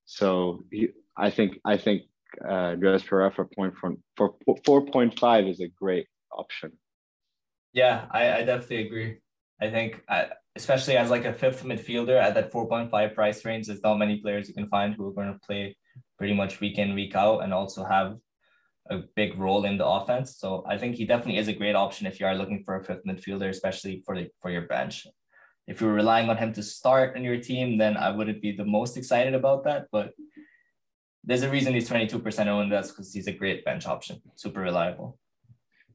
So 0.04 0.62
he, 0.70 0.88
I 1.16 1.30
think 1.30 1.58
I 1.64 1.76
think 1.76 2.02
uh, 2.44 2.74
Andreas 2.74 3.02
Pereira 3.02 3.32
for 3.32 3.44
point 3.44 3.74
for 4.16 4.34
four 4.64 4.86
point 4.86 5.18
five 5.18 5.46
is 5.46 5.60
a 5.60 5.68
great 5.68 6.06
option. 6.32 6.72
Yeah, 7.72 8.06
I, 8.10 8.32
I 8.32 8.42
definitely 8.42 8.86
agree. 8.86 9.18
I 9.60 9.70
think 9.70 10.02
I, 10.08 10.22
uh, 10.22 10.28
especially 10.56 10.96
as 10.96 11.10
like 11.10 11.24
a 11.24 11.32
fifth 11.32 11.62
midfielder 11.62 12.20
at 12.20 12.34
that 12.34 12.52
4.5 12.52 13.14
price 13.14 13.44
range, 13.44 13.66
there's 13.66 13.82
not 13.82 13.98
many 13.98 14.18
players 14.20 14.48
you 14.48 14.54
can 14.54 14.68
find 14.68 14.94
who 14.94 15.06
are 15.08 15.12
going 15.12 15.32
to 15.32 15.46
play 15.46 15.76
pretty 16.18 16.34
much 16.34 16.60
week 16.60 16.78
in, 16.78 16.94
week 16.94 17.14
out, 17.14 17.40
and 17.40 17.54
also 17.54 17.84
have 17.84 18.16
a 18.90 18.98
big 19.14 19.38
role 19.38 19.64
in 19.64 19.78
the 19.78 19.86
offense. 19.86 20.36
So 20.38 20.64
I 20.68 20.76
think 20.76 20.96
he 20.96 21.04
definitely 21.04 21.38
is 21.38 21.48
a 21.48 21.52
great 21.52 21.76
option 21.76 22.06
if 22.06 22.18
you 22.18 22.26
are 22.26 22.34
looking 22.34 22.64
for 22.64 22.76
a 22.76 22.84
fifth 22.84 23.04
midfielder, 23.06 23.48
especially 23.48 24.02
for 24.04 24.16
the 24.16 24.28
for 24.42 24.50
your 24.50 24.62
bench. 24.62 25.06
If 25.70 25.80
you're 25.80 25.92
relying 25.92 26.28
on 26.28 26.36
him 26.36 26.52
to 26.54 26.64
start 26.64 27.16
in 27.16 27.22
your 27.22 27.38
team, 27.38 27.78
then 27.78 27.96
I 27.96 28.10
wouldn't 28.10 28.42
be 28.42 28.50
the 28.50 28.64
most 28.64 28.96
excited 28.96 29.34
about 29.34 29.62
that. 29.64 29.86
But 29.92 30.10
there's 31.22 31.44
a 31.44 31.48
reason 31.48 31.74
he's 31.74 31.88
22% 31.88 32.46
owned. 32.48 32.72
That's 32.72 32.90
because 32.90 33.14
he's 33.14 33.28
a 33.28 33.32
great 33.32 33.64
bench 33.64 33.86
option, 33.86 34.20
super 34.34 34.60
reliable. 34.60 35.16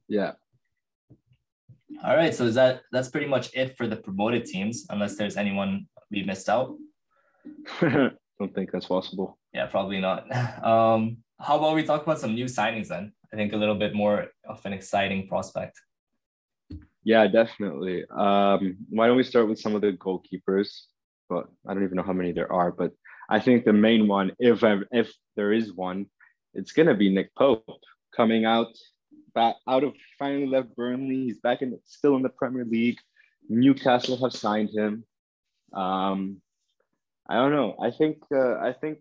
Yeah. 0.08 0.32
All 2.05 2.15
right. 2.15 2.34
So 2.34 2.46
is 2.46 2.55
that 2.55 2.84
that's 2.94 3.10
pretty 3.10 3.27
much 3.27 3.53
it 3.53 3.75
for 3.75 3.86
the 3.86 3.98
promoted 3.98 4.46
teams, 4.46 4.86
unless 4.89 5.17
there's 5.17 5.36
anyone 5.36 5.88
we 6.10 6.24
missed 6.24 6.48
out. 6.48 6.74
Don't 7.82 8.53
think 8.55 8.72
that's 8.72 8.88
possible. 8.88 9.38
Yeah, 9.53 9.65
probably 9.65 10.00
not. 10.00 10.25
Um, 10.63 11.17
how 11.38 11.58
about 11.58 11.75
we 11.75 11.84
talk 11.84 12.03
about 12.03 12.20
some 12.20 12.34
new 12.34 12.46
signings 12.46 12.88
then? 12.88 13.12
I 13.34 13.36
think 13.36 13.51
a 13.51 13.58
little 13.58 13.75
bit 13.75 13.94
more 13.94 14.27
of 14.48 14.65
an 14.65 14.72
exciting 14.72 15.27
prospect. 15.27 15.77
Yeah, 17.05 17.27
definitely. 17.27 18.03
Um, 18.09 18.77
why 18.89 19.07
don't 19.07 19.15
we 19.15 19.24
start 19.24 19.47
with 19.47 19.59
some 19.59 19.75
of 19.75 19.81
the 19.81 19.93
goalkeepers? 19.93 20.69
But 21.29 21.45
I 21.67 21.74
don't 21.74 21.83
even 21.83 21.97
know 21.97 22.03
how 22.03 22.13
many 22.13 22.31
there 22.31 22.51
are. 22.51 22.71
But 22.71 22.91
I 23.29 23.39
think 23.39 23.63
the 23.63 23.74
main 23.74 24.07
one, 24.07 24.31
if 24.39 24.63
I, 24.63 24.79
if 24.91 25.13
there 25.35 25.53
is 25.53 25.71
one, 25.71 26.07
it's 26.55 26.71
gonna 26.71 26.95
be 26.95 27.13
Nick 27.13 27.33
Pope 27.35 27.63
coming 28.15 28.45
out 28.45 28.75
back 29.35 29.55
out 29.67 29.83
of 29.83 29.93
finally 30.17 30.47
left 30.47 30.75
Burnley. 30.75 31.25
He's 31.25 31.39
back 31.39 31.62
in 31.62 31.77
still 31.85 32.15
in 32.15 32.24
the 32.24 32.29
Premier 32.29 32.65
League. 32.65 32.97
Newcastle 33.50 34.17
have 34.24 34.33
signed 34.33 34.71
him. 34.71 35.05
Um, 35.74 36.41
I 37.29 37.35
don't 37.35 37.51
know. 37.51 37.75
I 37.79 37.91
think 37.91 38.17
uh, 38.33 38.55
I 38.55 38.74
think 38.74 39.00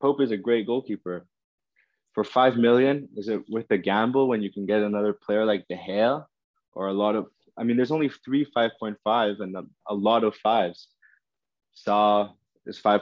Pope 0.00 0.22
is 0.22 0.30
a 0.30 0.36
great 0.38 0.66
goalkeeper 0.66 1.26
for 2.14 2.24
five 2.24 2.56
million, 2.56 3.10
is 3.14 3.28
it 3.28 3.42
with 3.50 3.70
a 3.70 3.76
gamble 3.76 4.26
when 4.26 4.40
you 4.42 4.50
can 4.50 4.64
get 4.64 4.80
another 4.80 5.12
player 5.12 5.44
like 5.44 5.68
De 5.68 5.76
Gea 5.76 6.24
or 6.76 6.88
a 6.88 6.92
lot 6.92 7.16
of? 7.16 7.26
I 7.58 7.64
mean, 7.64 7.76
there's 7.76 7.90
only 7.90 8.10
three 8.24 8.46
five 8.54 8.72
point 8.78 8.98
five 9.02 9.40
and 9.40 9.56
a, 9.56 9.64
a 9.88 9.94
lot 9.94 10.22
of 10.22 10.36
fives. 10.36 10.88
Sá 11.72 12.28
is 12.66 12.78
five 12.78 13.00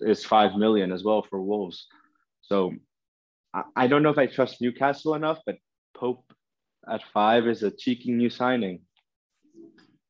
is 0.00 0.24
five 0.24 0.54
million 0.54 0.92
as 0.92 1.04
well 1.04 1.26
for 1.28 1.42
Wolves. 1.42 1.86
So 2.40 2.74
I, 3.52 3.62
I 3.76 3.86
don't 3.86 4.02
know 4.02 4.10
if 4.10 4.18
I 4.18 4.26
trust 4.26 4.60
Newcastle 4.60 5.14
enough, 5.14 5.40
but 5.44 5.56
Pope 5.96 6.24
at 6.90 7.02
five 7.12 7.46
is 7.46 7.62
a 7.62 7.70
cheeky 7.70 8.12
new 8.12 8.30
signing. 8.30 8.80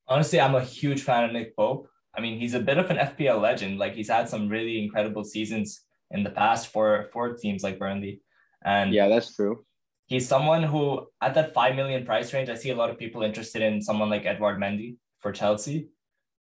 Honestly, 0.06 0.40
I'm 0.40 0.54
a 0.54 0.64
huge 0.64 1.02
fan 1.02 1.24
of 1.24 1.32
Nick 1.32 1.56
Pope. 1.56 1.88
I 2.16 2.20
mean, 2.20 2.38
he's 2.38 2.54
a 2.54 2.60
bit 2.60 2.78
of 2.78 2.90
an 2.90 2.96
FPL 2.96 3.40
legend. 3.40 3.78
Like 3.78 3.94
he's 3.94 4.08
had 4.08 4.28
some 4.28 4.48
really 4.48 4.82
incredible 4.82 5.24
seasons 5.24 5.82
in 6.10 6.22
the 6.24 6.30
past 6.30 6.68
for 6.68 7.08
for 7.12 7.34
teams 7.34 7.62
like 7.62 7.78
Burnley. 7.78 8.22
And 8.64 8.92
yeah, 8.92 9.08
that's 9.08 9.34
true. 9.34 9.64
He's 10.08 10.26
someone 10.26 10.62
who, 10.62 11.06
at 11.20 11.34
that 11.34 11.52
5 11.52 11.76
million 11.76 12.06
price 12.06 12.32
range, 12.32 12.48
I 12.48 12.54
see 12.54 12.70
a 12.70 12.74
lot 12.74 12.88
of 12.88 12.98
people 12.98 13.22
interested 13.22 13.60
in 13.60 13.82
someone 13.82 14.08
like 14.08 14.24
Edouard 14.24 14.58
Mendy 14.58 14.96
for 15.20 15.32
Chelsea. 15.32 15.88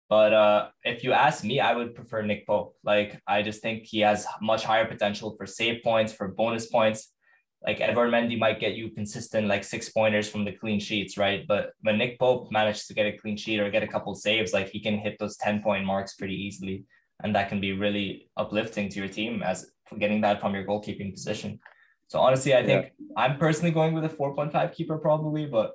But 0.09 0.33
uh, 0.33 0.69
if 0.85 1.03
you 1.03 1.13
ask 1.13 1.43
me, 1.43 1.59
I 1.59 1.75
would 1.75 1.97
prefer 1.97 2.23
Nick 2.23 2.47
Pope. 2.47 2.77
Like, 2.85 3.21
I 3.27 3.43
just 3.43 3.63
think 3.63 3.83
he 3.85 4.01
has 4.01 4.25
much 4.41 4.63
higher 4.63 4.87
potential 4.87 5.35
for 5.37 5.47
save 5.47 5.83
points, 5.83 6.13
for 6.13 6.29
bonus 6.29 6.67
points. 6.67 7.13
Like, 7.67 7.81
Edouard 7.81 8.13
Mendy 8.13 8.39
might 8.39 8.61
get 8.61 8.77
you 8.77 8.91
consistent, 8.91 9.49
like 9.49 9.65
six 9.65 9.89
pointers 9.89 10.29
from 10.31 10.45
the 10.45 10.53
clean 10.53 10.79
sheets, 10.79 11.19
right? 11.19 11.45
But 11.49 11.71
when 11.81 11.99
Nick 11.99 12.21
Pope 12.21 12.53
manages 12.53 12.87
to 12.87 12.95
get 12.95 13.07
a 13.07 13.19
clean 13.19 13.37
sheet 13.37 13.59
or 13.59 13.69
get 13.69 13.83
a 13.83 13.89
couple 13.89 14.15
saves, 14.15 14.53
like, 14.53 14.69
he 14.69 14.79
can 14.79 14.97
hit 14.97 15.17
those 15.19 15.37
10 15.39 15.61
point 15.61 15.85
marks 15.85 16.15
pretty 16.15 16.37
easily. 16.37 16.85
And 17.25 17.35
that 17.35 17.49
can 17.49 17.61
be 17.61 17.73
really 17.73 18.31
uplifting 18.37 18.89
to 18.91 18.99
your 19.01 19.09
team 19.09 19.43
as 19.43 19.73
getting 19.99 20.21
that 20.21 20.41
from 20.41 20.55
your 20.55 20.65
goalkeeping 20.65 21.13
position. 21.13 21.59
So 22.09 22.21
honestly, 22.21 22.55
I 22.55 22.65
think 22.65 22.93
yeah. 22.99 23.07
I'm 23.17 23.39
personally 23.39 23.73
going 23.73 23.95
with 23.95 24.05
a 24.05 24.09
4.5 24.09 24.75
keeper 24.75 24.99
probably, 24.99 25.47
but 25.47 25.73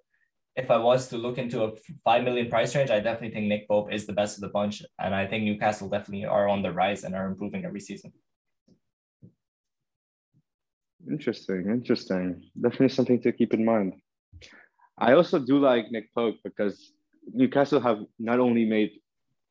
if 0.55 0.69
I 0.69 0.77
was 0.77 1.07
to 1.09 1.17
look 1.17 1.37
into 1.37 1.63
a 1.63 1.71
5 2.03 2.23
million 2.23 2.49
price 2.49 2.75
range, 2.75 2.89
I 2.89 2.99
definitely 2.99 3.31
think 3.31 3.47
Nick 3.47 3.67
Pope 3.67 3.91
is 3.91 4.05
the 4.05 4.13
best 4.13 4.37
of 4.37 4.41
the 4.41 4.49
bunch. 4.49 4.81
And 4.99 5.15
I 5.15 5.25
think 5.27 5.43
Newcastle 5.43 5.89
definitely 5.89 6.25
are 6.25 6.47
on 6.47 6.61
the 6.61 6.71
rise 6.71 7.03
and 7.03 7.15
are 7.15 7.27
improving 7.27 7.65
every 7.65 7.79
season. 7.79 8.11
Interesting, 11.09 11.67
interesting. 11.69 12.43
Definitely 12.59 12.89
something 12.89 13.21
to 13.21 13.31
keep 13.31 13.53
in 13.53 13.65
mind. 13.65 13.93
I 14.97 15.13
also 15.13 15.39
do 15.39 15.57
like 15.57 15.91
Nick 15.91 16.13
Pope 16.13 16.35
because 16.43 16.93
Newcastle 17.33 17.79
have 17.79 17.99
not 18.19 18.39
only 18.39 18.65
made 18.65 18.91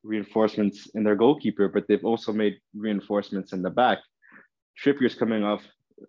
reinforcements 0.02 0.88
in 0.94 1.02
their 1.02 1.16
goalkeeper, 1.16 1.68
but 1.68 1.86
they've 1.88 2.04
also 2.04 2.32
made 2.32 2.56
reinforcements 2.74 3.52
in 3.52 3.62
the 3.62 3.70
back. 3.70 3.98
Trippier's 4.78 5.14
coming 5.14 5.44
off 5.44 5.62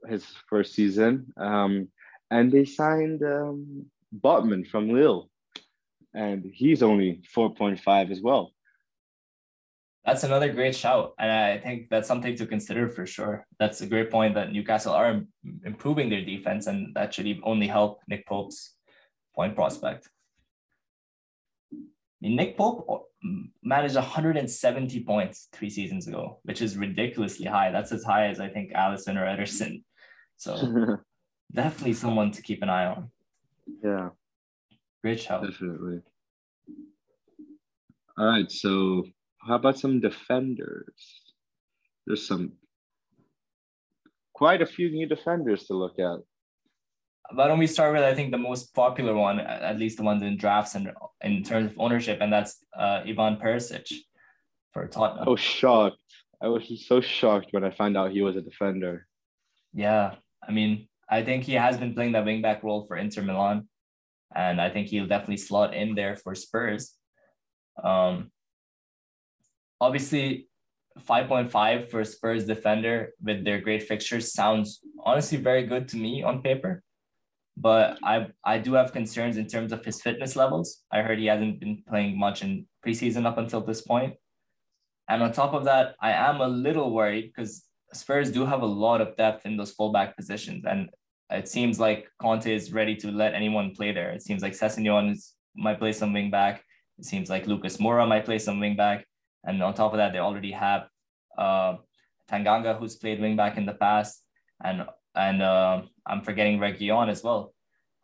his 0.08 0.26
first 0.50 0.74
season, 0.74 1.32
um, 1.38 1.88
and 2.30 2.52
they 2.52 2.66
signed 2.66 3.24
um, 3.24 3.86
Botman 4.14 4.68
from 4.68 4.90
Lille, 4.90 5.30
and 6.14 6.46
he's 6.54 6.84
only 6.84 7.22
four 7.34 7.54
point 7.54 7.80
five 7.80 8.12
as 8.12 8.22
well. 8.22 8.54
That's 10.06 10.24
another 10.24 10.52
great 10.52 10.76
shout, 10.76 11.14
and 11.20 11.32
I 11.32 11.60
think 11.60 11.90
that's 11.90 12.08
something 12.08 12.36
to 12.38 12.48
consider 12.48 12.90
for 12.90 13.06
sure. 13.06 13.46
That's 13.60 13.82
a 13.82 13.86
great 13.86 14.10
point 14.10 14.34
that 14.34 14.52
Newcastle 14.52 14.94
are 14.94 15.22
improving 15.64 16.10
their 16.10 16.26
defense, 16.26 16.66
and 16.68 16.96
that 16.96 17.14
should 17.14 17.40
only 17.44 17.68
help 17.68 18.02
Nick 18.08 18.26
Pope's 18.26 18.76
point 19.36 19.56
prospect. 19.56 20.10
Nick 22.22 22.58
Pope 22.58 23.10
managed 23.64 23.96
170 23.96 25.04
points 25.04 25.48
three 25.52 25.70
seasons 25.70 26.08
ago, 26.08 26.40
which 26.44 26.62
is 26.62 26.78
ridiculously 26.78 27.46
high. 27.46 27.72
That's 27.72 27.92
as 27.92 28.04
high 28.04 28.28
as 28.28 28.40
I 28.40 28.48
think 28.48 28.74
Alisson 28.74 29.18
or 29.18 29.26
Ederson. 29.26 29.84
So 30.38 30.98
definitely 31.54 31.94
someone 31.94 32.32
to 32.32 32.42
keep 32.42 32.62
an 32.62 32.70
eye 32.70 32.86
on. 32.86 33.12
Yeah. 33.84 34.10
Great 35.02 35.20
shout. 35.20 35.44
Definitely. 35.44 36.02
All 38.18 38.26
right. 38.26 38.52
So 38.52 39.06
how 39.40 39.56
about 39.56 39.80
some 39.80 40.00
defenders? 40.00 41.22
There's 42.06 42.28
some 42.28 42.54
quite 44.34 44.62
a 44.62 44.66
few 44.66 44.92
new 44.92 45.08
defenders 45.08 45.66
to 45.66 45.74
look 45.74 45.98
at 46.00 46.20
why 47.34 47.48
don't 47.48 47.60
we 47.60 47.68
start 47.68 47.94
with 47.94 48.04
I 48.04 48.14
think 48.14 48.32
the 48.32 48.38
most 48.38 48.74
popular 48.74 49.16
one, 49.16 49.40
at 49.40 49.78
least 49.78 49.98
the 49.98 50.04
ones 50.04 50.24
in 50.24 50.38
drafts 50.38 50.76
and 50.76 50.92
in 51.22 51.44
terms 51.44 51.72
of 51.72 51.80
ownership, 51.80 52.20
and 52.22 52.32
that's 52.32 52.64
uh, 52.78 53.02
Ivan 53.06 53.38
Perisic 53.38 53.92
for 54.74 54.88
Tottenham. 54.88 55.26
Oh, 55.28 55.36
shocked! 55.36 55.98
I 56.42 56.48
was 56.48 56.64
so 56.88 57.02
shocked 57.02 57.48
when 57.52 57.64
I 57.64 57.72
found 57.72 57.98
out 57.98 58.12
he 58.12 58.22
was 58.22 58.36
a 58.36 58.42
defender. 58.42 59.08
Yeah, 59.74 60.16
I 60.48 60.52
mean, 60.52 60.88
I 61.10 61.24
think 61.24 61.44
he 61.44 61.54
has 61.54 61.78
been 61.78 61.94
playing 61.94 62.14
that 62.14 62.26
wingback 62.26 62.64
role 62.64 62.86
for 62.86 62.98
Inter 62.98 63.22
Milan, 63.22 63.68
and 64.36 64.60
I 64.60 64.70
think 64.70 64.88
he'll 64.88 65.08
definitely 65.08 65.38
slot 65.38 65.74
in 65.74 65.96
there 65.96 66.16
for 66.16 66.36
Spurs. 66.36 66.94
Um, 67.82 68.32
obviously, 69.80 70.48
5.5 71.00 71.90
for 71.90 72.04
Spurs 72.04 72.46
defender 72.46 73.12
with 73.22 73.46
their 73.46 73.62
great 73.62 73.84
fixtures 73.84 74.34
sounds 74.34 74.82
honestly 75.04 75.38
very 75.38 75.66
good 75.66 75.88
to 75.90 75.98
me 75.98 76.22
on 76.22 76.42
paper 76.42 76.84
but 77.58 77.98
I 78.04 78.28
I 78.44 78.58
do 78.58 78.74
have 78.74 78.94
concerns 78.94 79.38
in 79.38 79.48
terms 79.48 79.72
of 79.72 79.84
his 79.86 80.02
fitness 80.02 80.36
levels. 80.36 80.84
I 80.92 81.02
heard 81.02 81.20
he 81.20 81.26
hasn't 81.26 81.60
been 81.60 81.84
playing 81.88 82.18
much 82.18 82.42
in 82.42 82.66
preseason 82.86 83.26
up 83.26 83.38
until 83.38 83.62
this 83.62 83.82
point. 83.82 84.16
And 85.08 85.22
on 85.22 85.32
top 85.32 85.54
of 85.54 85.66
that, 85.66 85.96
I 86.02 86.12
am 86.12 86.40
a 86.42 86.48
little 86.48 86.94
worried 86.94 87.28
because 87.28 87.64
Spurs 87.94 88.32
do 88.32 88.46
have 88.46 88.62
a 88.62 88.66
lot 88.66 89.02
of 89.02 89.18
depth 89.18 89.46
in 89.46 89.58
those 89.58 89.72
fullback 89.72 90.16
positions. 90.16 90.64
And 90.66 90.90
it 91.30 91.48
seems 91.48 91.80
like 91.80 92.08
Conte 92.22 92.54
is 92.54 92.72
ready 92.72 92.96
to 92.98 93.12
let 93.12 93.34
anyone 93.34 93.76
play 93.76 93.92
there. 93.92 94.12
It 94.12 94.22
seems 94.22 94.42
like 94.42 94.54
Sessegnon 94.54 95.18
might 95.56 95.80
play 95.80 95.92
some 95.92 96.14
wing 96.14 96.32
back. 96.32 96.64
It 96.98 97.06
seems 97.06 97.30
like 97.30 97.48
Lucas 97.48 97.78
Moura 97.78 98.08
might 98.08 98.26
play 98.26 98.40
some 98.40 98.60
wing 98.60 98.76
back. 98.76 99.06
And 99.44 99.62
on 99.62 99.74
top 99.74 99.92
of 99.94 99.98
that, 99.98 100.14
they 100.14 100.20
already 100.20 100.52
have 100.52 100.88
uh, 101.38 101.78
Tanganga, 102.30 102.78
who's 102.78 102.96
played 102.96 103.20
wing 103.20 103.36
back 103.36 103.58
in 103.58 103.66
the 103.66 103.74
past. 103.74 104.24
And 104.64 104.86
and 105.16 105.42
uh, 105.42 105.82
I'm 106.06 106.22
forgetting 106.22 106.60
Reguilon 106.60 107.10
as 107.10 107.24
well, 107.24 107.54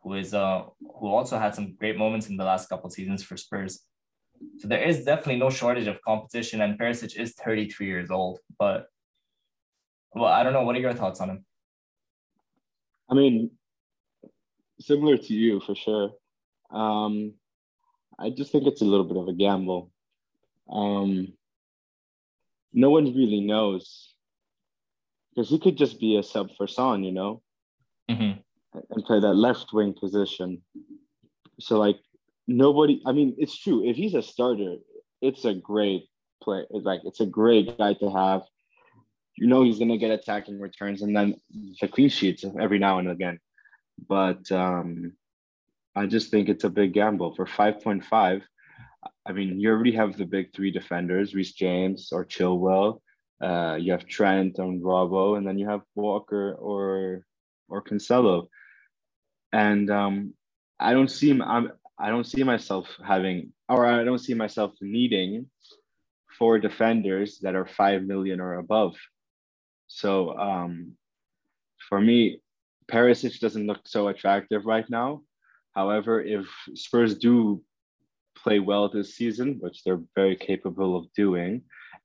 who 0.02 0.14
is 0.14 0.34
uh 0.34 0.64
who 1.00 1.06
also 1.08 1.38
had 1.38 1.54
some 1.54 1.74
great 1.76 1.96
moments 1.96 2.28
in 2.28 2.36
the 2.36 2.44
last 2.44 2.68
couple 2.68 2.90
seasons 2.90 3.22
for 3.22 3.36
Spurs. 3.36 3.80
So 4.58 4.68
there 4.68 4.82
is 4.82 5.04
definitely 5.04 5.36
no 5.36 5.50
shortage 5.50 5.86
of 5.86 6.00
competition, 6.02 6.60
and 6.60 6.78
Perisic 6.78 7.18
is 7.18 7.34
33 7.34 7.86
years 7.86 8.10
old. 8.10 8.38
But 8.58 8.86
well, 10.14 10.32
I 10.32 10.42
don't 10.42 10.52
know. 10.52 10.62
What 10.62 10.76
are 10.76 10.80
your 10.80 10.94
thoughts 10.94 11.20
on 11.20 11.30
him? 11.30 11.44
I 13.10 13.14
mean, 13.14 13.50
similar 14.80 15.16
to 15.16 15.34
you 15.34 15.60
for 15.60 15.74
sure. 15.74 16.12
Um, 16.70 17.34
I 18.18 18.30
just 18.30 18.52
think 18.52 18.66
it's 18.66 18.82
a 18.82 18.84
little 18.84 19.06
bit 19.06 19.16
of 19.16 19.28
a 19.28 19.32
gamble. 19.32 19.90
Um, 20.70 21.32
no 22.72 22.90
one 22.90 23.04
really 23.04 23.40
knows 23.40 24.14
because 25.38 25.50
he 25.50 25.60
could 25.60 25.76
just 25.76 26.00
be 26.00 26.16
a 26.16 26.22
sub 26.24 26.48
for 26.56 26.66
Son, 26.66 27.04
you 27.04 27.12
know, 27.12 27.42
mm-hmm. 28.10 28.40
and 28.90 29.04
play 29.04 29.20
that 29.20 29.34
left 29.34 29.72
wing 29.72 29.94
position. 29.94 30.60
So 31.60 31.78
like 31.78 32.00
nobody. 32.48 33.00
I 33.06 33.12
mean, 33.12 33.36
it's 33.38 33.56
true. 33.56 33.88
If 33.88 33.94
he's 33.94 34.14
a 34.14 34.22
starter, 34.22 34.78
it's 35.22 35.44
a 35.44 35.54
great 35.54 36.08
play. 36.42 36.64
It's 36.70 36.84
like 36.84 37.02
it's 37.04 37.20
a 37.20 37.26
great 37.26 37.78
guy 37.78 37.94
to 37.94 38.10
have. 38.10 38.42
You 39.36 39.46
know 39.46 39.62
he's 39.62 39.78
gonna 39.78 39.96
get 39.96 40.10
attacking 40.10 40.58
returns 40.58 41.02
and 41.02 41.14
then 41.14 41.36
the 41.80 41.86
clean 41.86 42.08
sheets 42.08 42.44
every 42.60 42.80
now 42.80 42.98
and 42.98 43.08
again. 43.08 43.38
But 44.08 44.50
um, 44.50 45.12
I 45.94 46.06
just 46.06 46.32
think 46.32 46.48
it's 46.48 46.64
a 46.64 46.68
big 46.68 46.94
gamble 46.94 47.36
for 47.36 47.46
five 47.46 47.80
point 47.80 48.04
five. 48.04 48.42
I 49.24 49.30
mean, 49.30 49.60
you 49.60 49.70
already 49.70 49.92
have 49.92 50.16
the 50.16 50.26
big 50.26 50.52
three 50.52 50.72
defenders, 50.72 51.32
Reece 51.32 51.52
James 51.52 52.08
or 52.10 52.24
Chilwell. 52.24 52.98
Uh, 53.40 53.76
you 53.80 53.92
have 53.92 54.06
Trent 54.06 54.58
and 54.58 54.82
Robbo, 54.82 55.36
and 55.36 55.46
then 55.46 55.58
you 55.58 55.68
have 55.68 55.82
Walker 55.94 56.54
or 56.54 57.24
or 57.68 57.82
Cancelo. 57.82 58.48
And 59.52 59.90
um, 59.90 60.34
I 60.80 60.92
don't 60.92 61.10
see. 61.10 61.30
I'm, 61.30 61.72
I 61.98 62.10
don't 62.10 62.26
see 62.26 62.42
myself 62.42 62.88
having, 63.04 63.52
or 63.68 63.86
I 63.86 64.04
don't 64.04 64.18
see 64.18 64.34
myself 64.34 64.72
needing 64.80 65.46
four 66.38 66.58
defenders 66.58 67.38
that 67.42 67.54
are 67.54 67.66
five 67.66 68.02
million 68.02 68.40
or 68.40 68.58
above. 68.58 68.94
So 69.88 70.36
um, 70.38 70.92
for 71.88 72.00
me, 72.00 72.40
Perisic 72.90 73.40
doesn't 73.40 73.66
look 73.66 73.80
so 73.86 74.08
attractive 74.08 74.64
right 74.66 74.88
now. 74.88 75.22
However, 75.74 76.22
if 76.22 76.46
Spurs 76.74 77.18
do 77.18 77.62
play 78.36 78.58
well 78.60 78.88
this 78.88 79.14
season, 79.14 79.58
which 79.60 79.82
they're 79.82 80.00
very 80.14 80.36
capable 80.36 80.96
of 80.96 81.12
doing, 81.14 81.62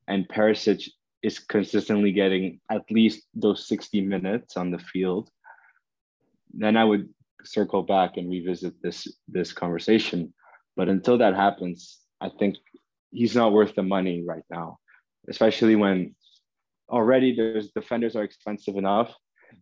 and 0.07 0.27
Perisic 0.27 0.89
is 1.23 1.39
consistently 1.39 2.11
getting 2.11 2.59
at 2.69 2.83
least 2.91 3.23
those 3.33 3.67
60 3.67 4.01
minutes 4.01 4.57
on 4.57 4.71
the 4.71 4.77
field, 4.77 5.29
then 6.53 6.75
I 6.75 6.83
would 6.83 7.09
circle 7.45 7.81
back 7.81 8.17
and 8.17 8.29
revisit 8.29 8.73
this 8.83 9.07
this 9.27 9.51
conversation. 9.53 10.33
But 10.75 10.89
until 10.89 11.17
that 11.17 11.35
happens, 11.35 11.99
I 12.21 12.29
think 12.29 12.57
he's 13.11 13.35
not 13.35 13.53
worth 13.53 13.73
the 13.75 13.83
money 13.83 14.23
right 14.25 14.43
now, 14.49 14.79
especially 15.29 15.75
when 15.75 16.15
already 16.89 17.35
there's 17.35 17.71
defenders 17.71 18.15
are 18.15 18.23
expensive 18.23 18.75
enough. 18.75 19.15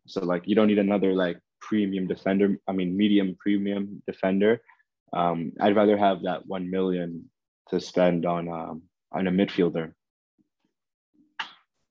So 0.08 0.25
like 0.25 0.44
you 0.48 0.56
don't 0.56 0.68
need 0.68 0.80
another 0.80 1.13
like 1.13 1.38
premium 1.62 2.08
defender. 2.08 2.58
I 2.68 2.72
mean 2.72 2.98
medium 2.98 3.36
premium 3.39 4.01
defender. 4.08 4.62
Um, 5.13 5.53
I'd 5.60 5.75
rather 5.75 5.98
have 5.98 6.24
that 6.24 6.48
one 6.48 6.72
million 6.72 7.30
to 7.70 7.80
spend 7.80 8.25
on 8.25 8.50
um, 8.50 8.84
on 9.12 9.27
a 9.27 9.32
midfielder. 9.32 9.94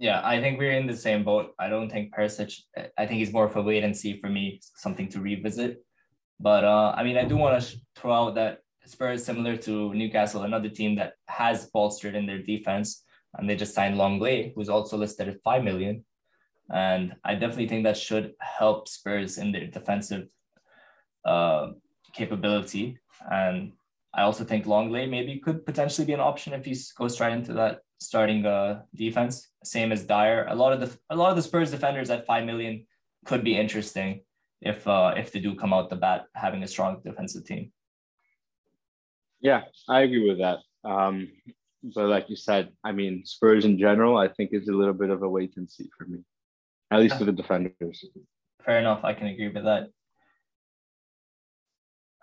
Yeah, 0.01 0.23
I 0.25 0.41
think 0.41 0.59
we're 0.59 0.73
in 0.73 0.87
the 0.87 0.97
same 0.97 1.25
boat. 1.25 1.53
I 1.59 1.69
don't 1.69 1.91
think 1.91 2.15
Perisic. 2.15 2.59
I 2.97 3.05
think 3.05 3.19
he's 3.19 3.35
more 3.35 3.45
of 3.45 3.55
a 3.55 3.61
wait 3.61 3.85
and 3.85 3.95
see 3.95 4.19
for 4.19 4.31
me, 4.31 4.59
something 4.77 5.09
to 5.11 5.21
revisit. 5.21 5.85
But 6.41 6.65
uh, 6.65 6.95
I 6.97 7.05
mean, 7.05 7.19
I 7.19 7.25
do 7.25 7.37
want 7.37 7.63
to 7.63 7.77
throw 7.95 8.15
out 8.15 8.35
that 8.37 8.61
Spurs, 8.87 9.23
similar 9.23 9.59
to 9.59 9.93
Newcastle, 9.93 10.45
another 10.45 10.71
team 10.71 10.97
that 10.97 11.13
has 11.29 11.67
bolstered 11.67 12.15
in 12.15 12.25
their 12.25 12.43
defense, 12.43 13.05
and 13.35 13.49
they 13.49 13.55
just 13.55 13.75
signed 13.75 13.99
Lenglet, 13.99 14.55
who's 14.55 14.71
also 14.71 14.97
listed 14.97 15.29
at 15.29 15.43
five 15.45 15.63
million. 15.63 16.03
And 16.73 17.15
I 17.23 17.35
definitely 17.35 17.69
think 17.69 17.85
that 17.85 17.99
should 17.99 18.33
help 18.41 18.89
Spurs 18.89 19.37
in 19.37 19.53
their 19.53 19.67
defensive 19.67 20.29
uh, 21.27 21.73
capability. 22.15 22.97
And 23.31 23.73
I 24.13 24.23
also 24.23 24.45
think 24.45 24.67
Lenglet 24.67 25.09
maybe 25.09 25.39
could 25.39 25.65
potentially 25.65 26.07
be 26.07 26.13
an 26.13 26.21
option 26.21 26.53
if 26.53 26.65
he 26.65 26.77
goes 26.97 27.21
right 27.21 27.33
into 27.33 27.53
that 27.55 27.81
starting 28.01 28.45
uh, 28.45 28.83
defense. 28.95 29.49
Same 29.63 29.93
as 29.93 30.05
Dier. 30.05 30.47
A 30.49 30.55
lot 30.55 30.73
of 30.73 30.81
the 30.81 30.97
a 31.11 31.17
lot 31.17 31.31
of 31.31 31.37
the 31.37 31.43
Spurs 31.43 31.71
defenders 31.71 32.11
at 32.11 32.27
five 32.27 32.45
million 32.45 32.87
could 33.25 33.45
be 33.45 33.57
interesting 33.57 34.23
if 34.61 34.87
uh, 34.89 35.15
if 35.17 35.31
they 35.33 35.41
do 35.41 35.55
come 35.55 35.73
out 35.73 35.91
the 35.91 35.97
bat 35.97 36.25
having 36.35 36.63
a 36.63 36.69
strong 36.69 37.01
defensive 37.05 37.45
team. 37.45 37.73
Yeah, 39.41 39.63
I 39.89 40.01
agree 40.01 40.29
with 40.29 40.39
that. 40.39 40.59
Um, 40.85 41.29
but 41.83 42.07
like 42.07 42.29
you 42.29 42.37
said, 42.37 42.71
I 42.85 42.93
mean, 42.93 43.25
Spurs 43.25 43.65
in 43.65 43.79
general, 43.79 44.19
I 44.19 44.29
think 44.29 44.51
is 44.53 44.69
a 44.69 44.73
little 44.73 44.93
bit 44.93 45.11
of 45.11 45.23
a 45.23 45.29
wait 45.29 45.57
and 45.57 45.71
see 45.71 45.89
for 45.97 46.05
me, 46.05 46.19
at 46.91 47.01
least 47.01 47.17
for 47.17 47.25
the 47.25 47.33
defenders. 47.33 48.05
Fair 48.65 48.81
enough. 48.81 49.05
I 49.05 49.15
can 49.15 49.29
agree 49.29 49.49
with 49.49 49.65
that. 49.65 49.89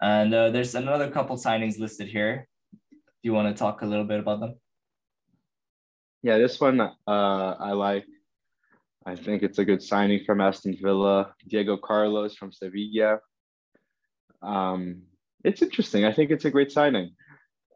And 0.02 0.34
uh, 0.34 0.50
there's 0.52 0.76
another 0.76 1.10
couple 1.10 1.36
signings 1.38 1.80
listed 1.80 2.08
here. 2.08 2.48
Do 2.92 2.98
you 3.24 3.34
want 3.34 3.54
to 3.56 3.60
talk 3.60 3.82
a 3.82 3.86
little 3.86 4.06
bit 4.06 4.20
about 4.20 4.40
them? 4.40 4.56
Yeah, 6.24 6.38
this 6.38 6.60
one 6.60 6.82
uh, 6.82 6.92
I 7.08 7.72
like. 7.72 8.06
I 9.06 9.16
think 9.16 9.42
it's 9.42 9.58
a 9.58 9.66
good 9.66 9.82
signing 9.82 10.24
from 10.26 10.42
Aston 10.42 10.78
Villa. 10.82 11.34
Diego 11.48 11.78
Carlos 11.78 12.36
from 12.36 12.52
Sevilla. 12.52 13.20
Um, 14.42 15.04
it's 15.44 15.62
interesting. 15.62 16.06
I 16.06 16.12
think 16.12 16.30
it's 16.30 16.46
a 16.46 16.52
great 16.52 16.72
signing. 16.72 17.12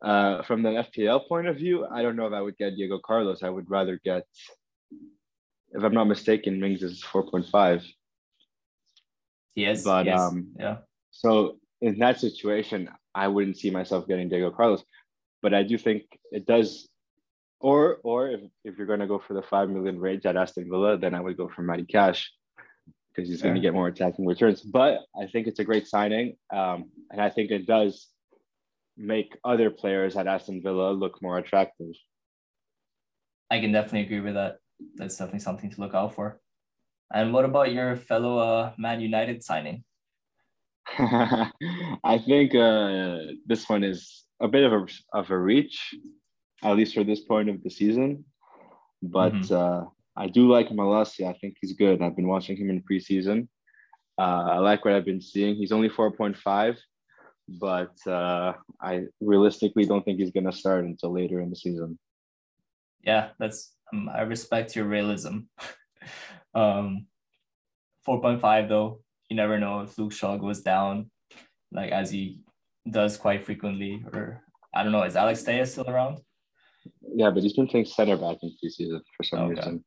Uh, 0.03 0.41
from 0.43 0.61
the 0.61 0.69
FPL 0.69 1.27
point 1.27 1.47
of 1.47 1.55
view, 1.55 1.85
I 1.85 2.01
don't 2.01 2.15
know 2.15 2.27
if 2.27 2.33
I 2.33 2.41
would 2.41 2.57
get 2.57 2.75
Diego 2.75 2.99
Carlos. 2.99 3.43
I 3.43 3.49
would 3.49 3.69
rather 3.69 3.99
get, 4.03 4.23
if 5.71 5.83
I'm 5.83 5.93
not 5.93 6.05
mistaken, 6.05 6.59
Mings 6.59 6.83
is 6.83 7.01
4.5. 7.01 7.85
Yes. 9.55 9.83
But 9.83 10.07
yes. 10.07 10.19
um, 10.19 10.47
yeah. 10.59 10.77
So 11.11 11.60
in 11.81 11.99
that 11.99 12.19
situation, 12.19 12.89
I 13.13 13.27
wouldn't 13.27 13.57
see 13.57 13.71
myself 13.71 14.07
getting 14.07 14.29
Diego 14.29 14.51
Carlos. 14.51 14.83
But 15.41 15.53
I 15.53 15.63
do 15.63 15.77
think 15.77 16.03
it 16.31 16.45
does 16.45 16.87
or 17.61 17.99
or 18.03 18.29
if, 18.29 18.41
if 18.63 18.77
you're 18.77 18.87
going 18.87 18.99
to 18.99 19.07
go 19.07 19.19
for 19.19 19.33
the 19.33 19.41
five 19.41 19.69
million 19.69 19.99
range 19.99 20.25
at 20.25 20.35
Aston 20.35 20.69
Villa, 20.69 20.97
then 20.97 21.15
I 21.15 21.21
would 21.21 21.37
go 21.37 21.47
for 21.47 21.61
Matty 21.61 21.85
Cash 21.85 22.31
because 23.13 23.29
he's 23.29 23.41
going 23.41 23.55
to 23.55 23.61
get 23.61 23.73
more 23.73 23.87
attacking 23.87 24.25
returns. 24.25 24.61
But 24.61 24.99
I 25.19 25.27
think 25.27 25.47
it's 25.47 25.59
a 25.59 25.63
great 25.63 25.87
signing, 25.87 26.37
um, 26.53 26.89
and 27.11 27.21
I 27.21 27.29
think 27.29 27.51
it 27.51 27.67
does 27.67 28.07
make 28.97 29.37
other 29.43 29.69
players 29.69 30.15
at 30.15 30.27
Aston 30.27 30.61
Villa 30.61 30.91
look 30.91 31.21
more 31.21 31.37
attractive. 31.37 31.93
I 33.49 33.59
can 33.59 33.71
definitely 33.71 34.01
agree 34.01 34.21
with 34.21 34.35
that. 34.35 34.57
That's 34.95 35.17
definitely 35.17 35.41
something 35.41 35.69
to 35.71 35.81
look 35.81 35.93
out 35.93 36.15
for. 36.15 36.39
And 37.13 37.33
what 37.33 37.45
about 37.45 37.73
your 37.73 37.97
fellow 37.97 38.37
uh, 38.37 38.73
Man 38.77 39.01
United 39.01 39.43
signing? 39.43 39.83
I 40.97 42.17
think 42.25 42.55
uh, 42.55 43.17
this 43.45 43.69
one 43.69 43.83
is 43.83 44.25
a 44.39 44.47
bit 44.47 44.63
of 44.63 44.73
a 44.73 44.85
of 45.17 45.29
a 45.29 45.37
reach 45.37 45.93
at 46.63 46.75
least 46.75 46.93
for 46.93 47.03
this 47.03 47.21
point 47.21 47.49
of 47.49 47.61
the 47.63 47.69
season. 47.69 48.25
But 49.01 49.33
mm-hmm. 49.33 49.53
uh, 49.53 49.89
I 50.15 50.27
do 50.27 50.47
like 50.47 50.69
Malacia. 50.69 51.27
I 51.27 51.33
think 51.33 51.55
he's 51.59 51.73
good. 51.73 52.01
I've 52.01 52.15
been 52.15 52.27
watching 52.27 52.57
him 52.57 52.69
in 52.69 52.83
preseason. 52.83 53.47
Uh, 54.17 54.45
I 54.51 54.57
like 54.57 54.85
what 54.85 54.93
I've 54.93 55.05
been 55.05 55.21
seeing. 55.21 55.55
He's 55.55 55.71
only 55.71 55.89
4.5, 55.89 56.77
but 57.47 57.95
uh, 58.05 58.53
I 58.79 59.05
realistically 59.19 59.85
don't 59.85 60.05
think 60.05 60.19
he's 60.19 60.31
going 60.31 60.45
to 60.45 60.51
start 60.51 60.85
until 60.85 61.13
later 61.13 61.41
in 61.41 61.49
the 61.49 61.55
season. 61.55 61.97
Yeah, 63.03 63.29
that's 63.39 63.73
um, 63.91 64.09
I 64.09 64.21
respect 64.21 64.75
your 64.75 64.85
realism. 64.85 65.39
um, 66.53 67.07
4.5 68.07 68.69
though, 68.69 68.99
you 69.31 69.37
never 69.37 69.57
know 69.57 69.79
if 69.79 69.97
Luke 69.97 70.11
Shaw 70.11 70.35
goes 70.35 70.59
down, 70.59 71.09
like 71.71 71.91
as 71.91 72.11
he 72.11 72.41
does 72.89 73.15
quite 73.15 73.45
frequently, 73.45 74.03
or 74.11 74.43
I 74.75 74.83
don't 74.83 74.91
know. 74.91 75.03
Is 75.03 75.15
Alex 75.15 75.41
Telles 75.41 75.71
still 75.71 75.89
around? 75.89 76.19
Yeah, 77.15 77.29
but 77.29 77.41
he's 77.41 77.53
been 77.53 77.67
playing 77.67 77.85
center 77.85 78.17
back 78.17 78.39
in 78.43 78.53
preseason 78.61 78.99
for 79.15 79.23
some 79.23 79.39
okay. 79.39 79.53
reason. 79.55 79.85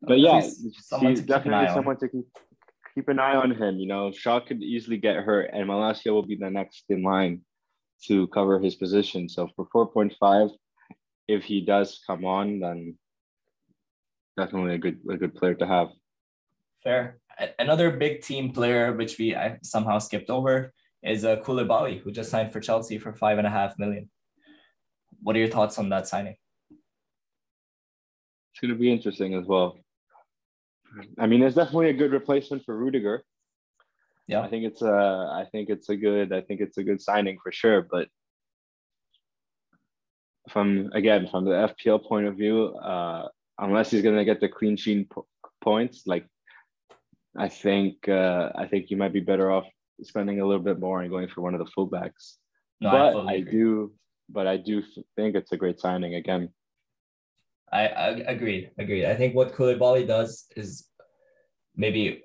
But 0.00 0.18
yeah, 0.18 0.40
he's 0.40 1.20
definitely 1.20 1.68
someone 1.74 1.98
to 1.98 2.08
keep, 2.08 2.24
keep 2.94 3.08
an 3.10 3.18
eye 3.18 3.34
on 3.34 3.50
him. 3.50 3.78
You 3.78 3.86
know, 3.86 4.12
Shaw 4.12 4.40
could 4.40 4.62
easily 4.62 4.96
get 4.96 5.16
hurt, 5.16 5.50
and 5.52 5.68
Malacia 5.68 6.10
will 6.10 6.26
be 6.26 6.36
the 6.36 6.48
next 6.48 6.84
in 6.88 7.02
line 7.02 7.42
to 8.06 8.28
cover 8.28 8.58
his 8.58 8.76
position. 8.76 9.28
So 9.28 9.50
for 9.56 9.66
4.5, 9.76 10.52
if 11.28 11.44
he 11.44 11.60
does 11.60 12.00
come 12.06 12.24
on, 12.24 12.60
then 12.60 12.96
definitely 14.38 14.76
a 14.76 14.78
good 14.78 15.00
a 15.10 15.18
good 15.18 15.34
player 15.34 15.54
to 15.56 15.66
have. 15.66 15.88
Fair. 16.82 17.19
Another 17.58 17.90
big 17.90 18.22
team 18.22 18.52
player, 18.52 18.92
which 18.92 19.18
we 19.18 19.34
I 19.34 19.58
somehow 19.62 19.98
skipped 19.98 20.30
over, 20.30 20.72
is 21.02 21.24
uh, 21.24 21.36
Koulibaly, 21.36 22.00
who 22.00 22.12
just 22.12 22.30
signed 22.30 22.52
for 22.52 22.60
Chelsea 22.60 22.98
for 22.98 23.12
five 23.12 23.38
and 23.38 23.46
a 23.46 23.50
half 23.50 23.78
million. 23.78 24.10
What 25.22 25.36
are 25.36 25.38
your 25.38 25.48
thoughts 25.48 25.78
on 25.78 25.88
that 25.90 26.06
signing? 26.06 26.36
It's 28.52 28.60
going 28.60 28.72
to 28.72 28.78
be 28.78 28.92
interesting 28.92 29.34
as 29.34 29.46
well. 29.46 29.78
I 31.18 31.26
mean, 31.26 31.42
it's 31.42 31.54
definitely 31.54 31.90
a 31.90 31.94
good 31.94 32.12
replacement 32.12 32.64
for 32.64 32.76
Rudiger. 32.76 33.22
Yeah, 34.26 34.42
I 34.42 34.48
think 34.48 34.64
it's 34.64 34.82
a, 34.82 35.30
I 35.32 35.46
think 35.50 35.70
it's 35.70 35.88
a 35.88 35.96
good, 35.96 36.32
I 36.32 36.40
think 36.42 36.60
it's 36.60 36.78
a 36.78 36.84
good 36.84 37.00
signing 37.00 37.38
for 37.42 37.52
sure. 37.52 37.86
But 37.90 38.08
from 40.48 40.90
again 40.94 41.28
from 41.30 41.44
the 41.44 41.74
FPL 41.74 42.04
point 42.06 42.26
of 42.26 42.36
view, 42.36 42.74
uh, 42.76 43.28
unless 43.58 43.90
he's 43.90 44.02
gonna 44.02 44.24
get 44.24 44.40
the 44.40 44.48
clean 44.48 44.76
sheet 44.76 45.10
po- 45.10 45.26
points, 45.62 46.06
like 46.06 46.26
I 47.36 47.48
think 47.48 48.08
uh, 48.08 48.50
I 48.54 48.66
think 48.66 48.90
you 48.90 48.96
might 48.96 49.12
be 49.12 49.20
better 49.20 49.50
off 49.50 49.66
spending 50.02 50.40
a 50.40 50.46
little 50.46 50.62
bit 50.62 50.80
more 50.80 51.02
and 51.02 51.10
going 51.10 51.28
for 51.28 51.42
one 51.42 51.54
of 51.54 51.60
the 51.60 51.70
fullbacks. 51.76 52.36
No, 52.80 52.90
but 52.90 53.26
I, 53.26 53.34
I 53.34 53.40
do, 53.40 53.92
but 54.28 54.46
I 54.46 54.56
do 54.56 54.82
think 55.16 55.36
it's 55.36 55.52
a 55.52 55.56
great 55.56 55.78
signing 55.78 56.14
again. 56.14 56.48
I, 57.72 57.86
I 57.86 58.06
agreed, 58.26 58.70
agreed. 58.78 59.04
I 59.04 59.14
think 59.14 59.34
what 59.34 59.54
Koulibaly 59.54 60.06
does 60.06 60.46
is 60.56 60.88
maybe 61.76 62.22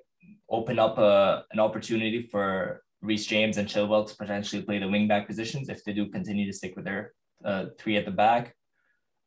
open 0.50 0.78
up 0.78 0.98
a, 0.98 1.44
an 1.52 1.60
opportunity 1.60 2.22
for 2.22 2.82
Reece 3.00 3.26
James 3.26 3.56
and 3.58 3.68
Chilwell 3.68 4.08
to 4.08 4.16
potentially 4.16 4.62
play 4.62 4.78
the 4.78 4.86
wingback 4.86 5.26
positions 5.26 5.68
if 5.68 5.84
they 5.84 5.92
do 5.92 6.08
continue 6.08 6.46
to 6.46 6.52
stick 6.52 6.74
with 6.74 6.84
their 6.84 7.12
uh, 7.44 7.66
three 7.78 7.96
at 7.96 8.06
the 8.06 8.10
back, 8.10 8.56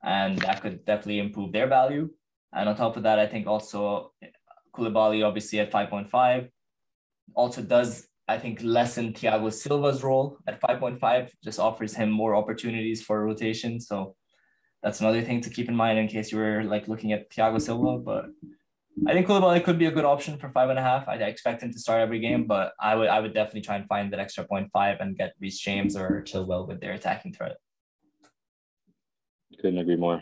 and 0.04 0.38
that 0.40 0.62
could 0.62 0.84
definitely 0.86 1.20
improve 1.20 1.54
their 1.54 1.68
value. 1.68 2.10
And 2.52 2.68
on 2.68 2.76
top 2.76 2.98
of 2.98 3.04
that, 3.04 3.20
I 3.20 3.28
think 3.28 3.48
also 3.48 4.12
Koulibaly, 4.80 5.26
obviously 5.26 5.60
at 5.60 5.72
5.5, 5.72 6.50
also 7.36 7.62
does, 7.62 8.08
I 8.28 8.38
think, 8.38 8.60
lessen 8.64 9.14
Thiago 9.14 9.52
Silva's 9.52 10.04
role 10.04 10.38
at 10.48 10.62
5.5, 10.62 11.32
just 11.44 11.60
offers 11.60 11.94
him 11.94 12.10
more 12.10 12.36
opportunities 12.36 13.02
for 13.02 13.24
rotation. 13.24 13.80
So 13.80 14.16
that's 14.82 15.02
another 15.02 15.22
thing 15.22 15.42
to 15.42 15.50
keep 15.50 15.68
in 15.68 15.76
mind 15.76 16.00
in 16.00 16.08
case 16.08 16.32
you 16.32 16.38
were 16.38 16.64
like 16.64 16.88
looking 16.88 17.12
at 17.12 17.30
Thiago 17.30 17.62
Silva. 17.62 17.98
But 17.98 18.26
I 19.08 19.14
think 19.14 19.28
Koulibaly 19.28 19.64
could 19.64 19.80
be 19.80 19.86
a 19.86 19.92
good 19.92 20.06
option 20.06 20.38
for 20.38 20.50
five 20.50 20.70
and 20.70 20.80
a 20.80 20.82
half. 20.82 21.08
I 21.08 21.16
expect 21.16 21.64
him 21.64 21.72
to 21.72 21.80
start 21.80 22.02
every 22.02 22.20
game, 22.20 22.46
but 22.46 22.74
I 22.80 22.96
would 22.96 23.08
I 23.08 23.20
would 23.20 23.34
definitely 23.34 23.62
try 23.62 23.76
and 23.76 23.88
find 23.88 24.12
that 24.12 24.20
extra 24.20 24.44
point 24.46 24.70
five 24.72 24.98
and 25.00 25.18
get 25.18 25.34
Reece 25.40 25.60
James 25.60 25.96
or 25.96 26.24
Chilwell 26.26 26.68
with 26.68 26.82
their 26.82 26.94
attacking 26.94 27.34
threat. 27.34 27.58
Couldn't 29.60 29.80
agree 29.80 29.96
more. 29.96 30.22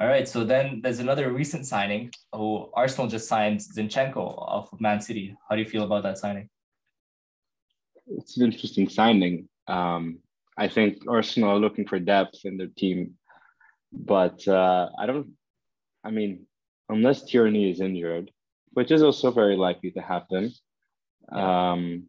All 0.00 0.06
right. 0.06 0.26
So 0.26 0.44
then 0.44 0.80
there's 0.82 0.98
another 0.98 1.30
recent 1.30 1.66
signing 1.66 2.10
who 2.32 2.70
Arsenal 2.72 3.06
just 3.06 3.28
signed 3.28 3.60
Zinchenko 3.60 4.16
off 4.16 4.72
of 4.72 4.80
Man 4.80 4.98
City. 4.98 5.36
How 5.46 5.56
do 5.56 5.62
you 5.62 5.68
feel 5.68 5.84
about 5.84 6.04
that 6.04 6.16
signing? 6.16 6.48
It's 8.06 8.38
an 8.38 8.46
interesting 8.46 8.88
signing. 8.88 9.46
Um, 9.68 10.20
I 10.56 10.68
think 10.68 11.02
Arsenal 11.06 11.50
are 11.50 11.58
looking 11.58 11.86
for 11.86 11.98
depth 11.98 12.44
in 12.44 12.56
their 12.56 12.72
team, 12.78 13.14
but 13.92 14.46
uh, 14.48 14.88
I 14.98 15.04
don't. 15.04 15.32
I 16.02 16.10
mean, 16.10 16.46
unless 16.88 17.24
Tierney 17.24 17.70
is 17.70 17.82
injured, 17.82 18.30
which 18.72 18.90
is 18.90 19.02
also 19.02 19.30
very 19.30 19.56
likely 19.56 19.90
to 19.90 20.00
happen. 20.00 20.50
Yeah. 21.30 21.72
Um, 21.72 22.04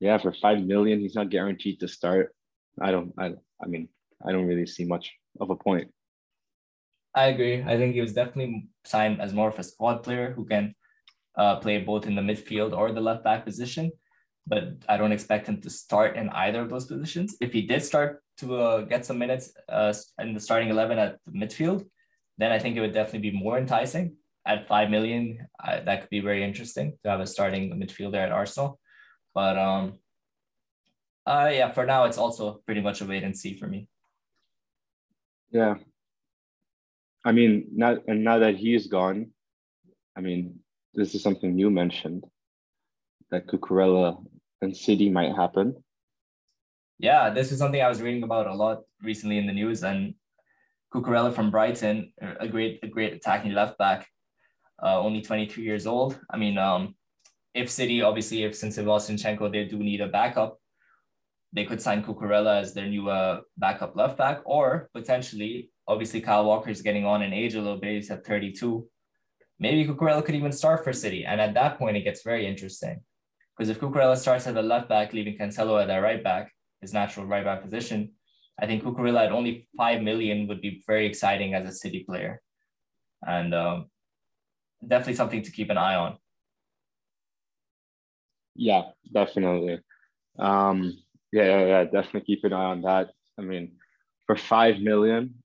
yeah, 0.00 0.18
for 0.18 0.34
five 0.34 0.60
million, 0.60 1.00
he's 1.00 1.14
not 1.14 1.30
guaranteed 1.30 1.80
to 1.80 1.88
start. 1.88 2.34
I 2.80 2.90
don't. 2.90 3.14
I. 3.18 3.32
I 3.62 3.66
mean, 3.66 3.88
I 4.24 4.32
don't 4.32 4.46
really 4.46 4.66
see 4.66 4.84
much 4.84 5.14
of 5.40 5.48
a 5.48 5.56
point. 5.56 5.90
I 7.18 7.26
agree. 7.34 7.64
I 7.64 7.76
think 7.76 7.94
he 7.94 8.00
was 8.00 8.12
definitely 8.12 8.68
signed 8.84 9.20
as 9.20 9.32
more 9.34 9.48
of 9.48 9.58
a 9.58 9.64
squad 9.64 10.04
player 10.04 10.32
who 10.36 10.44
can 10.46 10.72
uh, 11.36 11.56
play 11.56 11.78
both 11.80 12.06
in 12.06 12.14
the 12.14 12.22
midfield 12.22 12.76
or 12.78 12.92
the 12.92 13.00
left 13.00 13.24
back 13.24 13.44
position. 13.44 13.90
But 14.46 14.84
I 14.88 14.96
don't 14.96 15.10
expect 15.10 15.48
him 15.48 15.60
to 15.62 15.68
start 15.68 16.16
in 16.16 16.28
either 16.28 16.60
of 16.60 16.70
those 16.70 16.86
positions. 16.86 17.36
If 17.40 17.52
he 17.52 17.62
did 17.62 17.82
start 17.82 18.22
to 18.38 18.60
uh, 18.60 18.80
get 18.82 19.04
some 19.04 19.18
minutes 19.18 19.52
uh, 19.68 19.92
in 20.20 20.32
the 20.32 20.38
starting 20.38 20.68
11 20.68 20.96
at 21.00 21.18
the 21.26 21.32
midfield, 21.32 21.84
then 22.38 22.52
I 22.52 22.60
think 22.60 22.76
it 22.76 22.80
would 22.80 22.94
definitely 22.94 23.30
be 23.30 23.42
more 23.42 23.58
enticing. 23.58 24.16
At 24.46 24.68
5 24.68 24.88
million, 24.88 25.48
that 25.66 26.00
could 26.00 26.10
be 26.10 26.20
very 26.20 26.44
interesting 26.44 26.96
to 27.02 27.10
have 27.10 27.20
a 27.20 27.26
starting 27.26 27.68
midfielder 27.74 28.22
at 28.26 28.30
Arsenal. 28.30 28.78
But 29.34 29.58
um, 29.58 29.98
uh, 31.26 31.50
yeah, 31.52 31.72
for 31.72 31.84
now, 31.84 32.04
it's 32.04 32.16
also 32.16 32.62
pretty 32.64 32.80
much 32.80 33.00
a 33.00 33.06
wait 33.06 33.24
and 33.24 33.36
see 33.36 33.54
for 33.54 33.66
me. 33.66 33.88
Yeah, 35.50 35.74
I 37.24 37.32
mean, 37.32 37.66
now 37.72 37.96
and 38.06 38.24
now 38.24 38.38
that 38.38 38.56
he 38.56 38.74
is 38.74 38.86
gone, 38.86 39.32
I 40.16 40.20
mean, 40.20 40.60
this 40.94 41.14
is 41.14 41.22
something 41.22 41.58
you 41.58 41.70
mentioned 41.70 42.24
that 43.30 43.46
Cucurella 43.46 44.24
and 44.62 44.76
City 44.76 45.10
might 45.10 45.34
happen. 45.34 45.82
Yeah, 46.98 47.30
this 47.30 47.52
is 47.52 47.58
something 47.58 47.80
I 47.80 47.88
was 47.88 48.02
reading 48.02 48.22
about 48.22 48.46
a 48.46 48.54
lot 48.54 48.82
recently 49.02 49.38
in 49.38 49.46
the 49.46 49.52
news, 49.52 49.84
and 49.84 50.14
Cucurella 50.92 51.32
from 51.32 51.50
Brighton, 51.50 52.12
a 52.40 52.48
great, 52.48 52.80
a 52.82 52.88
great 52.88 53.12
attacking 53.12 53.52
left 53.52 53.78
back, 53.78 54.08
uh, 54.82 54.98
only 54.98 55.20
23 55.20 55.62
years 55.62 55.86
old. 55.86 56.18
I 56.30 56.36
mean, 56.36 56.58
um, 56.58 56.96
if 57.54 57.70
City, 57.70 58.02
obviously, 58.02 58.42
if 58.42 58.56
since 58.56 58.76
they 58.76 58.82
lost 58.82 59.10
Zinchenko, 59.10 59.52
they 59.52 59.64
do 59.64 59.78
need 59.78 60.00
a 60.00 60.08
backup, 60.08 60.58
they 61.52 61.64
could 61.64 61.80
sign 61.80 62.02
Cucurella 62.02 62.60
as 62.60 62.74
their 62.74 62.86
new 62.86 63.08
uh, 63.08 63.40
backup 63.56 63.96
left 63.96 64.18
back, 64.18 64.40
or 64.44 64.88
potentially 64.92 65.70
Obviously, 65.88 66.20
Kyle 66.20 66.44
Walker 66.44 66.68
is 66.68 66.82
getting 66.82 67.06
on 67.06 67.22
in 67.22 67.32
age 67.32 67.54
a 67.54 67.62
little 67.62 67.78
bit. 67.78 67.94
He's 67.94 68.10
at 68.10 68.24
32. 68.24 68.86
Maybe 69.58 69.90
Cucurella 69.90 70.24
could 70.24 70.34
even 70.34 70.52
start 70.52 70.84
for 70.84 70.92
City. 70.92 71.24
And 71.24 71.40
at 71.40 71.54
that 71.54 71.78
point, 71.78 71.96
it 71.96 72.02
gets 72.02 72.22
very 72.22 72.46
interesting. 72.46 73.00
Because 73.56 73.70
if 73.70 73.80
Cucurella 73.80 74.16
starts 74.16 74.46
at 74.46 74.54
the 74.54 74.62
left 74.62 74.88
back, 74.88 75.14
leaving 75.14 75.38
Cancelo 75.38 75.80
at 75.80 75.88
that 75.88 75.96
right 75.96 76.22
back, 76.22 76.52
his 76.82 76.92
natural 76.92 77.26
right 77.26 77.42
back 77.42 77.62
position, 77.62 78.12
I 78.60 78.66
think 78.66 78.84
Cucurella 78.84 79.26
at 79.26 79.32
only 79.32 79.66
5 79.78 80.02
million 80.02 80.46
would 80.46 80.60
be 80.60 80.82
very 80.86 81.06
exciting 81.06 81.54
as 81.54 81.66
a 81.66 81.72
City 81.72 82.04
player. 82.04 82.42
And 83.26 83.54
um, 83.54 83.86
definitely 84.86 85.14
something 85.14 85.42
to 85.42 85.50
keep 85.50 85.70
an 85.70 85.78
eye 85.78 85.94
on. 85.94 86.18
Yeah, 88.54 88.82
definitely. 89.10 89.80
Um, 90.38 90.98
yeah, 91.32 91.44
yeah, 91.44 91.66
yeah, 91.66 91.84
definitely 91.84 92.22
keep 92.26 92.44
an 92.44 92.52
eye 92.52 92.64
on 92.64 92.82
that. 92.82 93.10
I 93.38 93.42
mean, 93.42 93.78
for 94.26 94.36
5 94.36 94.80
million, 94.80 95.37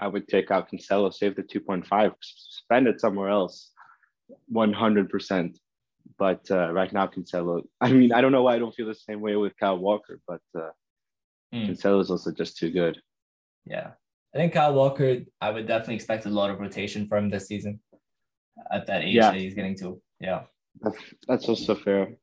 I 0.00 0.08
would 0.08 0.26
take 0.28 0.50
out 0.50 0.70
Cancelo, 0.70 1.12
save 1.12 1.36
the 1.36 1.42
2.5, 1.42 2.14
spend 2.22 2.88
it 2.88 3.00
somewhere 3.00 3.28
else, 3.28 3.70
100%. 4.52 5.56
But 6.18 6.50
uh, 6.50 6.72
right 6.72 6.92
now, 6.92 7.06
Cancelo, 7.06 7.62
I 7.80 7.92
mean, 7.92 8.12
I 8.12 8.22
don't 8.22 8.32
know 8.32 8.42
why 8.42 8.56
I 8.56 8.58
don't 8.58 8.74
feel 8.74 8.86
the 8.86 8.94
same 8.94 9.20
way 9.20 9.36
with 9.36 9.56
Kyle 9.58 9.78
Walker, 9.78 10.18
but 10.26 10.40
uh, 10.56 10.70
mm. 11.54 11.68
Cancelo 11.68 12.00
is 12.00 12.10
also 12.10 12.32
just 12.32 12.56
too 12.56 12.70
good. 12.70 12.98
Yeah. 13.66 13.90
I 14.34 14.38
think 14.38 14.54
Kyle 14.54 14.72
Walker, 14.72 15.18
I 15.40 15.50
would 15.50 15.66
definitely 15.66 15.96
expect 15.96 16.24
a 16.24 16.30
lot 16.30 16.50
of 16.50 16.60
rotation 16.60 17.06
from 17.06 17.24
him 17.24 17.30
this 17.30 17.46
season 17.46 17.80
at 18.72 18.86
that 18.86 19.02
age 19.02 19.14
yeah. 19.14 19.30
that 19.30 19.40
he's 19.40 19.54
getting 19.54 19.76
to. 19.78 20.00
Yeah. 20.18 20.42
That's, 20.80 20.96
that's 21.28 21.48
also 21.48 21.74
fair. 21.74 22.14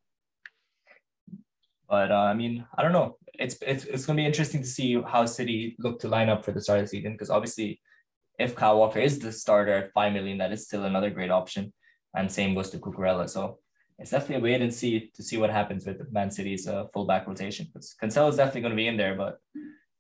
But 1.87 2.11
uh, 2.11 2.15
I 2.15 2.33
mean, 2.33 2.65
I 2.75 2.81
don't 2.81 2.91
know. 2.91 3.17
It's 3.39 3.57
it's 3.61 3.85
it's 3.85 4.05
going 4.05 4.17
to 4.17 4.21
be 4.21 4.25
interesting 4.25 4.61
to 4.61 4.67
see 4.67 5.01
how 5.01 5.25
City 5.25 5.75
look 5.79 5.99
to 5.99 6.07
line 6.07 6.29
up 6.29 6.43
for 6.43 6.51
the 6.51 6.61
start 6.61 6.79
of 6.79 6.85
the 6.85 6.89
season 6.89 7.13
because 7.13 7.29
obviously, 7.29 7.79
if 8.39 8.55
Kyle 8.55 8.77
Walker 8.79 8.99
is 8.99 9.19
the 9.19 9.31
starter 9.31 9.73
at 9.73 9.93
five 9.93 10.13
million, 10.13 10.37
that 10.39 10.51
is 10.51 10.65
still 10.65 10.85
another 10.85 11.09
great 11.09 11.31
option, 11.31 11.73
and 12.15 12.31
same 12.31 12.55
goes 12.55 12.69
to 12.71 12.79
Cucurella. 12.79 13.29
So 13.29 13.59
it's 13.99 14.11
definitely 14.11 14.35
a 14.35 14.51
wait 14.51 14.61
and 14.61 14.73
see 14.73 15.11
to 15.15 15.23
see 15.23 15.37
what 15.37 15.49
happens 15.49 15.85
with 15.85 16.11
Man 16.11 16.31
City's 16.31 16.67
uh, 16.67 16.85
fullback 16.93 17.27
rotation 17.27 17.67
because 17.67 17.95
Cancelo 18.01 18.29
is 18.29 18.37
definitely 18.37 18.61
going 18.61 18.71
to 18.71 18.83
be 18.83 18.87
in 18.87 18.97
there, 18.97 19.15
but 19.15 19.39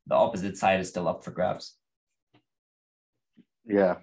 the 0.07 0.15
opposite 0.15 0.57
side 0.57 0.79
is 0.79 0.89
still 0.89 1.07
up 1.07 1.23
for 1.23 1.31
grabs. 1.31 1.75
Yeah, 3.65 3.95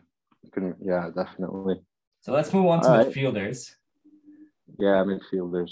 yeah, 0.81 1.11
definitely. 1.15 1.81
So 2.21 2.33
let's 2.33 2.53
move 2.53 2.67
on 2.67 2.83
to 2.83 2.89
All 2.89 3.05
midfielders. 3.05 3.71
Right. 4.79 4.87
Yeah, 4.87 5.05
midfielders. 5.05 5.71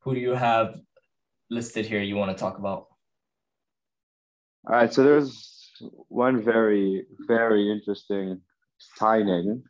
Who 0.00 0.14
do 0.14 0.20
you 0.20 0.34
have 0.34 0.80
listed 1.50 1.86
here 1.86 2.02
you 2.02 2.16
want 2.16 2.30
to 2.30 2.40
talk 2.40 2.58
about? 2.58 2.86
All 4.66 4.74
right, 4.74 4.92
so 4.92 5.02
there's 5.02 5.70
one 6.08 6.42
very, 6.42 7.04
very 7.26 7.70
interesting 7.70 8.40
signing, 8.78 9.62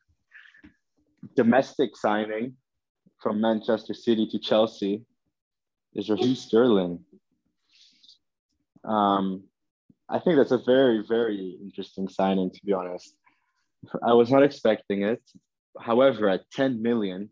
domestic 1.36 1.96
signing 1.96 2.54
from 3.22 3.40
Manchester 3.40 3.94
City 3.94 4.26
to 4.30 4.38
Chelsea 4.38 5.04
is 5.94 6.10
Raheem 6.10 6.34
Sterling. 6.34 7.00
Um, 8.84 9.44
I 10.08 10.18
think 10.18 10.36
that's 10.36 10.52
a 10.52 10.62
very, 10.64 11.04
very 11.06 11.58
interesting 11.62 12.08
signing, 12.08 12.50
to 12.50 12.60
be 12.64 12.72
honest. 12.72 13.14
I 14.02 14.14
was 14.14 14.30
not 14.30 14.42
expecting 14.42 15.02
it. 15.02 15.22
However, 15.78 16.28
at 16.28 16.50
10 16.52 16.82
million, 16.82 17.30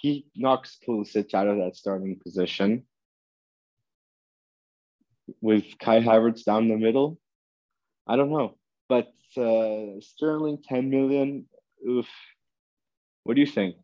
he 0.00 0.26
knocks 0.34 0.78
Pulisic 0.86 1.34
out 1.34 1.48
of 1.48 1.58
that 1.58 1.76
starting 1.76 2.18
position 2.22 2.84
with 5.40 5.64
Kai 5.78 6.00
Havertz 6.00 6.44
down 6.44 6.68
the 6.68 6.76
middle. 6.76 7.18
I 8.06 8.16
don't 8.16 8.30
know, 8.30 8.56
but 8.88 9.12
uh, 9.36 10.00
Sterling 10.00 10.58
10 10.66 10.90
million. 10.90 11.46
Oof. 11.88 12.08
What 13.24 13.34
do 13.34 13.40
you 13.40 13.46
think? 13.46 13.76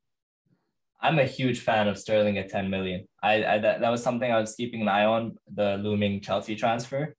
I'm 1.00 1.18
a 1.18 1.24
huge 1.24 1.60
fan 1.60 1.88
of 1.88 1.98
Sterling 1.98 2.38
at 2.38 2.48
10 2.48 2.70
million. 2.70 3.06
I, 3.22 3.44
I 3.44 3.58
that, 3.58 3.80
that 3.80 3.90
was 3.90 4.02
something 4.02 4.30
I 4.30 4.40
was 4.40 4.54
keeping 4.54 4.82
an 4.82 4.88
eye 4.88 5.04
on 5.04 5.36
the 5.52 5.76
looming 5.76 6.20
Chelsea 6.20 6.56
transfer. 6.56 7.14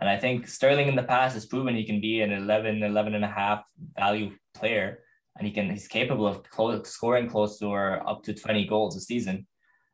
And 0.00 0.08
I 0.08 0.16
think 0.16 0.46
Sterling 0.46 0.88
in 0.88 0.94
the 0.94 1.02
past 1.02 1.34
has 1.34 1.46
proven 1.46 1.74
he 1.74 1.84
can 1.84 2.00
be 2.00 2.20
an 2.20 2.32
11, 2.32 2.82
11 2.82 3.14
and 3.14 3.24
a 3.24 3.28
half 3.28 3.64
value 3.98 4.30
player. 4.54 5.00
And 5.36 5.46
he 5.46 5.52
can, 5.52 5.70
he's 5.70 5.88
capable 5.88 6.26
of 6.26 6.42
close, 6.44 6.88
scoring 6.88 7.28
close 7.28 7.58
to 7.58 7.66
or 7.66 8.08
up 8.08 8.22
to 8.24 8.34
20 8.34 8.66
goals 8.66 8.96
a 8.96 9.00
season. 9.00 9.46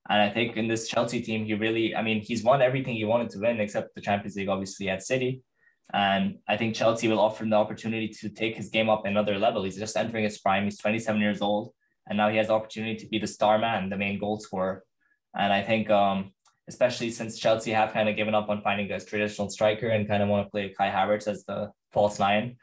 And 0.09 0.21
I 0.21 0.29
think 0.29 0.57
in 0.57 0.69
this 0.69 0.89
Chelsea 0.89 1.21
team, 1.21 1.47
he 1.47 1.55
really, 1.55 1.97
I 1.97 2.03
mean, 2.03 2.21
he's 2.21 2.45
won 2.45 2.61
everything 2.61 2.95
he 2.95 3.05
wanted 3.05 3.31
to 3.31 3.39
win 3.39 3.61
except 3.61 3.95
the 3.95 4.01
Champions 4.01 4.37
League, 4.37 4.49
obviously 4.49 4.89
at 4.91 5.03
City. 5.03 5.43
And 5.93 6.39
I 6.49 6.57
think 6.57 6.75
Chelsea 6.75 7.09
will 7.09 7.21
offer 7.21 7.45
him 7.45 7.51
the 7.51 7.57
opportunity 7.57 8.09
to 8.09 8.29
take 8.29 8.57
his 8.57 8.69
game 8.69 8.89
up 8.89 9.07
another 9.07 9.39
level. 9.39 9.65
He's 9.65 9.77
just 9.77 9.97
entering 9.97 10.25
his 10.25 10.39
prime. 10.39 10.65
He's 10.65 10.79
27 10.79 11.21
years 11.21 11.41
old, 11.41 11.73
and 12.07 12.17
now 12.17 12.29
he 12.29 12.37
has 12.37 12.49
the 12.49 12.55
opportunity 12.55 12.97
to 12.97 13.07
be 13.09 13.19
the 13.19 13.27
star 13.27 13.59
man, 13.59 13.89
the 13.91 13.97
main 13.97 14.19
goal 14.19 14.41
scorer. 14.41 14.85
And 15.37 15.53
I 15.53 15.63
think, 15.63 15.91
um, 15.91 16.33
especially 16.69 17.11
since 17.11 17.39
Chelsea 17.39 17.71
have 17.73 17.93
kind 17.93 18.09
of 18.09 18.17
given 18.17 18.35
up 18.35 18.49
on 18.49 18.63
finding 18.63 18.91
a 18.91 19.01
traditional 19.01 19.51
striker 19.51 19.89
and 19.89 20.09
kind 20.09 20.23
of 20.23 20.29
want 20.29 20.47
to 20.47 20.51
play 20.51 20.75
Kai 20.77 20.91
Havertz 20.91 21.29
as 21.29 21.45
the 21.45 21.71
false 21.93 22.19
nine, 22.19 22.57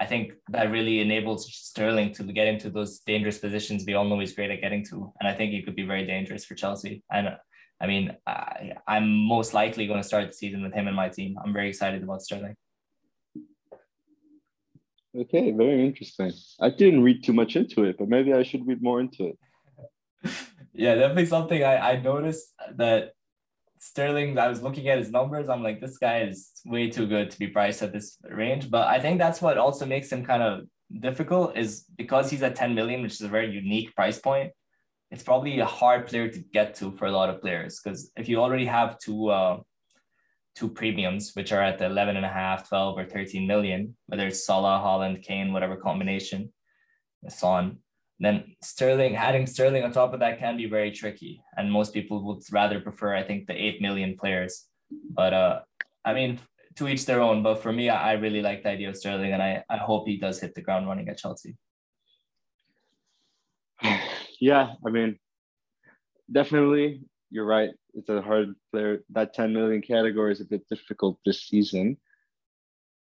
I 0.00 0.06
think 0.06 0.32
that 0.50 0.70
really 0.70 1.00
enables 1.00 1.52
Sterling 1.52 2.12
to 2.14 2.22
get 2.24 2.46
into 2.46 2.70
those 2.70 3.00
dangerous 3.00 3.38
positions 3.38 3.84
we 3.84 3.94
all 3.94 4.04
know 4.04 4.20
he's 4.20 4.34
great 4.34 4.50
at 4.50 4.60
getting 4.60 4.84
to. 4.86 5.12
And 5.18 5.28
I 5.28 5.34
think 5.34 5.52
he 5.52 5.62
could 5.62 5.76
be 5.76 5.84
very 5.84 6.06
dangerous 6.06 6.44
for 6.44 6.54
Chelsea. 6.54 7.02
And 7.10 7.36
I 7.80 7.86
mean, 7.86 8.16
I, 8.26 8.74
I'm 8.86 9.08
most 9.08 9.54
likely 9.54 9.86
going 9.86 10.00
to 10.00 10.06
start 10.06 10.28
the 10.28 10.32
season 10.32 10.62
with 10.62 10.72
him 10.72 10.88
in 10.88 10.94
my 10.94 11.08
team. 11.08 11.36
I'm 11.42 11.52
very 11.52 11.68
excited 11.68 12.02
about 12.02 12.22
Sterling. 12.22 12.56
Okay, 15.16 15.50
very 15.52 15.84
interesting. 15.84 16.32
I 16.60 16.70
didn't 16.70 17.02
read 17.02 17.24
too 17.24 17.32
much 17.32 17.56
into 17.56 17.84
it, 17.84 17.96
but 17.98 18.08
maybe 18.08 18.32
I 18.32 18.42
should 18.42 18.66
read 18.66 18.82
more 18.82 19.00
into 19.00 19.32
it. 19.32 19.38
yeah, 20.72 20.94
definitely 20.94 21.26
something 21.26 21.64
I, 21.64 21.92
I 21.92 22.00
noticed 22.00 22.52
that 22.76 23.12
Sterling, 23.80 24.38
I 24.38 24.48
was 24.48 24.62
looking 24.62 24.88
at 24.88 24.98
his 24.98 25.10
numbers. 25.10 25.48
I'm 25.48 25.62
like, 25.62 25.80
this 25.80 25.98
guy 25.98 26.22
is 26.22 26.50
way 26.64 26.88
too 26.88 27.06
good 27.06 27.30
to 27.30 27.38
be 27.38 27.48
priced 27.48 27.82
at 27.82 27.92
this 27.92 28.18
range. 28.28 28.70
But 28.70 28.88
I 28.88 29.00
think 29.00 29.18
that's 29.18 29.40
what 29.40 29.58
also 29.58 29.86
makes 29.86 30.10
him 30.10 30.24
kind 30.24 30.42
of 30.42 30.62
difficult 31.00 31.56
is 31.56 31.84
because 31.96 32.30
he's 32.30 32.42
at 32.42 32.56
10 32.56 32.74
million, 32.74 33.02
which 33.02 33.14
is 33.14 33.20
a 33.22 33.28
very 33.28 33.50
unique 33.50 33.94
price 33.94 34.18
point 34.18 34.52
it's 35.10 35.22
probably 35.22 35.58
a 35.60 35.64
hard 35.64 36.06
player 36.06 36.28
to 36.28 36.38
get 36.38 36.74
to 36.76 36.92
for 36.92 37.06
a 37.06 37.12
lot 37.12 37.30
of 37.30 37.40
players 37.40 37.80
because 37.82 38.10
if 38.16 38.28
you 38.28 38.38
already 38.38 38.66
have 38.66 38.98
two 38.98 39.28
uh, 39.28 39.58
two 40.54 40.68
premiums 40.68 41.32
which 41.34 41.52
are 41.52 41.62
at 41.62 41.78
the 41.78 41.86
11 41.86 42.16
and 42.16 42.26
a 42.26 42.28
half 42.28 42.68
12 42.68 42.98
or 42.98 43.04
13 43.04 43.46
million 43.46 43.96
whether 44.06 44.26
it's 44.26 44.44
Salah 44.44 44.82
Haaland, 44.84 45.22
Kane 45.22 45.52
whatever 45.52 45.76
combination 45.76 46.52
Son 47.28 47.78
then 48.20 48.56
Sterling 48.62 49.16
adding 49.16 49.46
Sterling 49.46 49.84
on 49.84 49.92
top 49.92 50.12
of 50.12 50.20
that 50.20 50.38
can 50.38 50.56
be 50.56 50.66
very 50.66 50.90
tricky 50.90 51.42
and 51.56 51.70
most 51.70 51.92
people 51.92 52.24
would 52.24 52.42
rather 52.52 52.80
prefer 52.80 53.14
I 53.14 53.22
think 53.22 53.46
the 53.46 53.54
8 53.54 53.80
million 53.80 54.16
players 54.16 54.66
but 54.90 55.32
uh 55.32 55.60
I 56.04 56.14
mean 56.14 56.40
to 56.76 56.88
each 56.88 57.06
their 57.06 57.20
own 57.20 57.42
but 57.42 57.62
for 57.62 57.72
me 57.72 57.88
I, 57.88 58.10
I 58.10 58.12
really 58.14 58.42
like 58.42 58.62
the 58.62 58.70
idea 58.70 58.88
of 58.88 58.96
Sterling 58.96 59.32
and 59.32 59.42
I, 59.42 59.62
I 59.70 59.76
hope 59.76 60.06
he 60.06 60.16
does 60.16 60.40
hit 60.40 60.54
the 60.54 60.62
ground 60.62 60.86
running 60.86 61.08
at 61.08 61.18
Chelsea 61.18 61.56
yeah, 64.40 64.74
I 64.86 64.90
mean, 64.90 65.18
definitely, 66.30 67.02
you're 67.30 67.44
right. 67.44 67.70
It's 67.94 68.08
a 68.08 68.22
hard 68.22 68.54
player. 68.72 69.02
That 69.10 69.34
10 69.34 69.52
million 69.52 69.82
category 69.82 70.32
is 70.32 70.40
a 70.40 70.44
bit 70.44 70.68
difficult 70.68 71.18
this 71.24 71.42
season. 71.42 71.98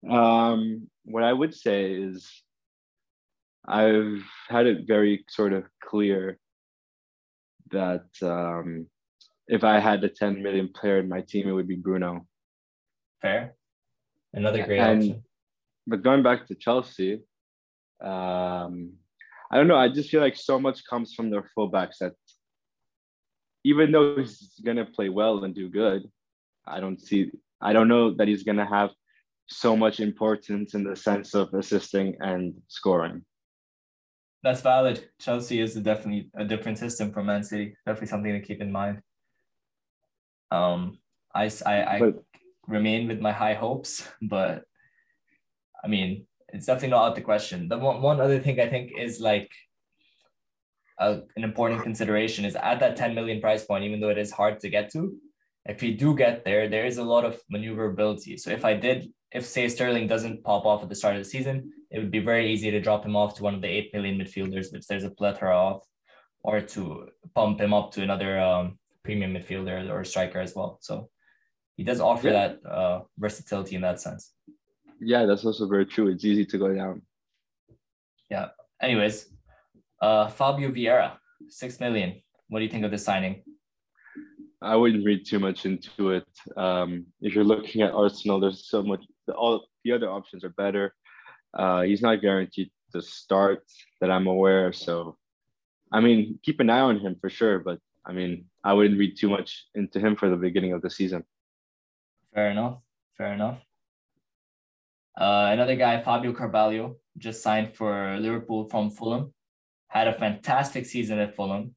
Um, 0.08 0.88
what 1.04 1.24
I 1.24 1.32
would 1.32 1.54
say 1.54 1.92
is 1.92 2.30
I've 3.68 4.24
had 4.48 4.66
it 4.66 4.86
very 4.86 5.24
sort 5.28 5.52
of 5.52 5.64
clear 5.84 6.38
that 7.70 8.06
um, 8.22 8.86
if 9.46 9.62
I 9.62 9.78
had 9.78 10.02
a 10.02 10.08
10 10.08 10.42
million 10.42 10.70
player 10.72 10.98
in 10.98 11.08
my 11.08 11.20
team, 11.20 11.48
it 11.48 11.52
would 11.52 11.68
be 11.68 11.76
Bruno. 11.76 12.26
Fair. 13.20 13.54
Another 14.32 14.64
great 14.64 14.78
and, 14.78 15.02
option. 15.02 15.24
But 15.86 16.02
going 16.02 16.22
back 16.22 16.46
to 16.46 16.54
Chelsea, 16.54 17.20
um, 18.02 18.92
I 19.50 19.56
don't 19.56 19.68
know. 19.68 19.76
I 19.76 19.88
just 19.88 20.10
feel 20.10 20.20
like 20.20 20.36
so 20.36 20.58
much 20.58 20.86
comes 20.88 21.14
from 21.14 21.30
their 21.30 21.50
fullbacks 21.56 21.98
that 22.00 22.12
even 23.64 23.92
though 23.92 24.16
he's 24.16 24.52
gonna 24.64 24.86
play 24.86 25.08
well 25.08 25.44
and 25.44 25.54
do 25.54 25.68
good, 25.68 26.02
I 26.66 26.80
don't 26.80 27.00
see. 27.00 27.30
I 27.60 27.72
don't 27.72 27.88
know 27.88 28.14
that 28.14 28.28
he's 28.28 28.44
gonna 28.44 28.68
have 28.68 28.90
so 29.48 29.76
much 29.76 30.00
importance 30.00 30.74
in 30.74 30.84
the 30.84 30.96
sense 30.96 31.34
of 31.34 31.52
assisting 31.54 32.16
and 32.20 32.54
scoring. 32.68 33.24
That's 34.48 34.62
valid. 34.62 35.10
Chelsea 35.20 35.60
is 35.60 35.74
definitely 35.74 36.30
a 36.34 36.42
different 36.42 36.78
system 36.78 37.12
from 37.12 37.26
Man 37.26 37.44
City. 37.44 37.76
Definitely 37.84 38.08
something 38.08 38.32
to 38.32 38.40
keep 38.40 38.62
in 38.62 38.72
mind. 38.72 39.02
Um, 40.50 41.00
I 41.34 41.50
I, 41.66 41.96
I 41.96 41.98
but, 41.98 42.24
remain 42.66 43.08
with 43.08 43.20
my 43.20 43.30
high 43.30 43.52
hopes, 43.52 44.08
but 44.22 44.62
I 45.84 45.88
mean, 45.88 46.24
it's 46.48 46.64
definitely 46.64 46.88
not 46.88 47.02
out 47.04 47.08
of 47.10 47.14
the 47.16 47.20
question. 47.20 47.68
The 47.68 47.76
one, 47.76 48.00
one 48.00 48.22
other 48.22 48.40
thing 48.40 48.58
I 48.58 48.70
think 48.70 48.92
is 48.98 49.20
like 49.20 49.50
a, 50.98 51.20
an 51.36 51.44
important 51.44 51.82
consideration 51.82 52.46
is 52.46 52.56
at 52.56 52.80
that 52.80 52.96
10 52.96 53.14
million 53.14 53.42
price 53.42 53.66
point, 53.66 53.84
even 53.84 54.00
though 54.00 54.08
it 54.08 54.16
is 54.16 54.30
hard 54.30 54.60
to 54.60 54.70
get 54.70 54.90
to, 54.92 55.14
if 55.68 55.82
you 55.82 55.94
do 55.94 56.16
get 56.16 56.44
there, 56.44 56.68
there 56.68 56.86
is 56.86 56.96
a 56.96 57.04
lot 57.04 57.24
of 57.24 57.40
maneuverability. 57.50 58.38
So 58.38 58.50
if 58.50 58.64
I 58.64 58.74
did, 58.74 59.12
if 59.32 59.44
say 59.44 59.68
Sterling 59.68 60.06
doesn't 60.06 60.42
pop 60.42 60.64
off 60.64 60.82
at 60.82 60.88
the 60.88 60.94
start 60.94 61.16
of 61.16 61.22
the 61.22 61.28
season, 61.28 61.70
it 61.90 61.98
would 61.98 62.10
be 62.10 62.20
very 62.20 62.50
easy 62.50 62.70
to 62.70 62.80
drop 62.80 63.04
him 63.04 63.14
off 63.14 63.36
to 63.36 63.42
one 63.42 63.54
of 63.54 63.60
the 63.60 63.68
8 63.68 63.92
million 63.92 64.18
midfielders, 64.18 64.72
which 64.72 64.86
there's 64.86 65.04
a 65.04 65.10
plethora 65.10 65.54
of, 65.54 65.82
or 66.42 66.62
to 66.62 67.08
pump 67.34 67.60
him 67.60 67.74
up 67.74 67.92
to 67.92 68.02
another 68.02 68.40
um, 68.40 68.78
premium 69.04 69.34
midfielder 69.34 69.90
or 69.90 70.04
striker 70.04 70.40
as 70.40 70.54
well. 70.54 70.78
So 70.80 71.10
he 71.76 71.84
does 71.84 72.00
offer 72.00 72.28
yeah. 72.28 72.48
that 72.48 72.70
uh, 72.70 73.00
versatility 73.18 73.76
in 73.76 73.82
that 73.82 74.00
sense. 74.00 74.32
Yeah, 75.00 75.26
that's 75.26 75.44
also 75.44 75.68
very 75.68 75.84
true. 75.84 76.08
It's 76.08 76.24
easy 76.24 76.46
to 76.46 76.58
go 76.58 76.74
down. 76.74 77.02
Yeah. 78.30 78.48
Anyways, 78.80 79.26
uh, 80.00 80.28
Fabio 80.28 80.70
Vieira, 80.70 81.12
six 81.48 81.78
million. 81.78 82.22
What 82.48 82.60
do 82.60 82.64
you 82.64 82.70
think 82.70 82.84
of 82.84 82.90
the 82.90 82.98
signing? 82.98 83.42
I 84.60 84.74
wouldn't 84.74 85.04
read 85.04 85.24
too 85.24 85.38
much 85.38 85.66
into 85.66 86.10
it. 86.10 86.26
Um, 86.56 87.06
if 87.20 87.34
you're 87.34 87.44
looking 87.44 87.82
at 87.82 87.92
Arsenal, 87.92 88.40
there's 88.40 88.68
so 88.68 88.82
much. 88.82 89.04
All 89.34 89.66
the 89.84 89.92
other 89.92 90.10
options 90.10 90.44
are 90.44 90.50
better. 90.50 90.94
Uh, 91.54 91.82
he's 91.82 92.02
not 92.02 92.20
guaranteed 92.20 92.70
to 92.92 93.00
start 93.00 93.64
that 94.00 94.10
I'm 94.10 94.26
aware. 94.26 94.72
So, 94.72 95.16
I 95.92 96.00
mean, 96.00 96.38
keep 96.42 96.60
an 96.60 96.70
eye 96.70 96.80
on 96.80 96.98
him 96.98 97.16
for 97.20 97.30
sure. 97.30 97.60
But 97.60 97.78
I 98.04 98.12
mean, 98.12 98.46
I 98.64 98.72
wouldn't 98.72 98.98
read 98.98 99.16
too 99.16 99.28
much 99.28 99.66
into 99.74 100.00
him 100.00 100.16
for 100.16 100.28
the 100.28 100.36
beginning 100.36 100.72
of 100.72 100.82
the 100.82 100.90
season. 100.90 101.24
Fair 102.34 102.50
enough. 102.50 102.78
Fair 103.16 103.32
enough. 103.34 103.58
Uh, 105.16 105.50
another 105.52 105.74
guy, 105.76 106.00
Fabio 106.00 106.32
Carvalho, 106.32 106.96
just 107.16 107.42
signed 107.42 107.74
for 107.74 108.16
Liverpool 108.18 108.68
from 108.68 108.90
Fulham. 108.90 109.32
Had 109.88 110.06
a 110.06 110.12
fantastic 110.12 110.86
season 110.86 111.18
at 111.18 111.34
Fulham. 111.34 111.74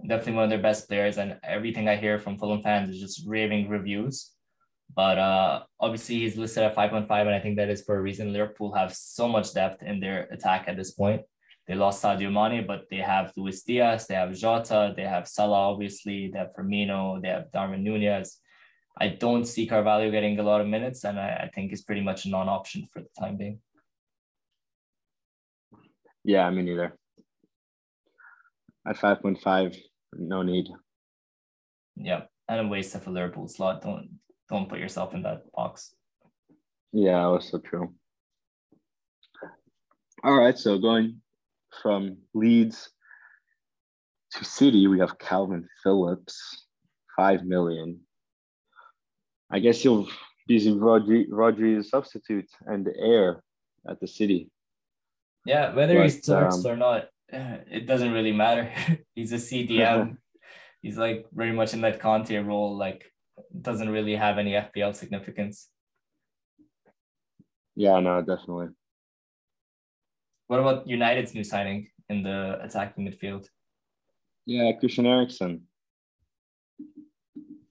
Definitely 0.00 0.34
one 0.34 0.44
of 0.44 0.50
their 0.50 0.62
best 0.62 0.88
players, 0.88 1.18
and 1.18 1.38
everything 1.42 1.88
I 1.88 1.96
hear 1.96 2.18
from 2.18 2.38
Fulham 2.38 2.62
fans 2.62 2.90
is 2.90 3.00
just 3.00 3.26
raving 3.26 3.68
reviews. 3.68 4.32
But 4.94 5.18
uh, 5.18 5.62
obviously, 5.80 6.16
he's 6.16 6.36
listed 6.36 6.62
at 6.62 6.76
5.5, 6.76 7.08
and 7.10 7.30
I 7.30 7.40
think 7.40 7.56
that 7.56 7.70
is 7.70 7.82
for 7.82 7.96
a 7.96 8.00
reason. 8.00 8.32
Liverpool 8.32 8.72
have 8.74 8.94
so 8.94 9.28
much 9.28 9.52
depth 9.54 9.82
in 9.82 10.00
their 10.00 10.24
attack 10.30 10.68
at 10.68 10.76
this 10.76 10.92
point. 10.92 11.22
They 11.66 11.74
lost 11.74 12.02
Sadio 12.02 12.30
Mane, 12.30 12.66
but 12.66 12.84
they 12.90 12.98
have 12.98 13.32
Luis 13.36 13.62
Diaz, 13.62 14.06
they 14.06 14.14
have 14.14 14.32
Jota, 14.34 14.94
they 14.96 15.02
have 15.02 15.26
Salah, 15.26 15.72
obviously, 15.72 16.30
they 16.32 16.38
have 16.38 16.52
Firmino, 16.56 17.20
they 17.20 17.28
have 17.28 17.50
Darwin 17.50 17.82
Nunez. 17.82 18.38
I 18.98 19.08
don't 19.08 19.44
see 19.44 19.66
Carvalho 19.66 20.10
getting 20.10 20.38
a 20.38 20.42
lot 20.42 20.60
of 20.60 20.68
minutes, 20.68 21.04
and 21.04 21.18
I, 21.18 21.44
I 21.44 21.50
think 21.52 21.72
it's 21.72 21.82
pretty 21.82 22.02
much 22.02 22.24
a 22.24 22.30
non-option 22.30 22.86
for 22.92 23.02
the 23.02 23.08
time 23.18 23.36
being. 23.36 23.60
Yeah, 26.24 26.48
me 26.50 26.62
neither. 26.62 26.96
At 28.88 28.98
five 28.98 29.20
point 29.20 29.40
five, 29.40 29.76
no 30.12 30.42
need. 30.42 30.68
Yeah, 31.96 32.22
and 32.48 32.66
a 32.66 32.68
waste 32.68 32.94
of 32.94 33.06
a 33.06 33.10
Liverpool 33.10 33.48
slot. 33.48 33.82
Don't 33.82 34.20
don't 34.48 34.68
put 34.68 34.78
yourself 34.78 35.14
in 35.14 35.22
that 35.22 35.50
box. 35.52 35.94
Yeah, 36.92 37.24
also 37.24 37.58
true. 37.58 37.94
All 40.24 40.38
right, 40.38 40.56
so 40.56 40.78
going 40.78 41.20
from 41.82 42.16
Leeds 42.32 42.90
to 44.32 44.44
City, 44.44 44.86
we 44.86 44.98
have 45.00 45.18
Kalvin 45.18 45.64
Phillips, 45.82 46.66
five 47.16 47.44
million. 47.44 48.00
I 49.50 49.58
guess 49.58 49.80
he'll 49.80 50.08
be 50.48 50.58
Rodri, 50.58 51.28
Rodri's 51.28 51.90
substitute 51.90 52.48
and 52.66 52.84
the 52.84 52.96
heir 52.96 53.42
at 53.88 54.00
the 54.00 54.08
city. 54.08 54.50
Yeah, 55.44 55.74
whether 55.74 55.94
but, 55.94 56.04
he 56.04 56.10
starts 56.10 56.64
um, 56.64 56.72
or 56.72 56.76
not, 56.76 57.08
it 57.70 57.86
doesn't 57.86 58.12
really 58.12 58.32
matter. 58.32 58.70
He's 59.14 59.32
a 59.32 59.36
CDM. 59.36 60.16
He's 60.82 60.96
like 60.96 61.26
very 61.32 61.52
much 61.52 61.74
in 61.74 61.80
that 61.80 62.00
Kanté 62.00 62.44
role. 62.44 62.76
Like, 62.76 63.04
doesn't 63.60 63.88
really 63.88 64.14
have 64.14 64.38
any 64.38 64.52
FPL 64.52 64.94
significance. 64.94 65.68
Yeah, 67.74 67.98
no, 68.00 68.20
definitely. 68.20 68.68
What 70.46 70.60
about 70.60 70.88
United's 70.88 71.34
new 71.34 71.44
signing 71.44 71.88
in 72.08 72.22
the 72.22 72.58
attacking 72.62 73.06
midfield? 73.06 73.48
Yeah, 74.46 74.72
Christian 74.78 75.06
Eriksen 75.06 75.62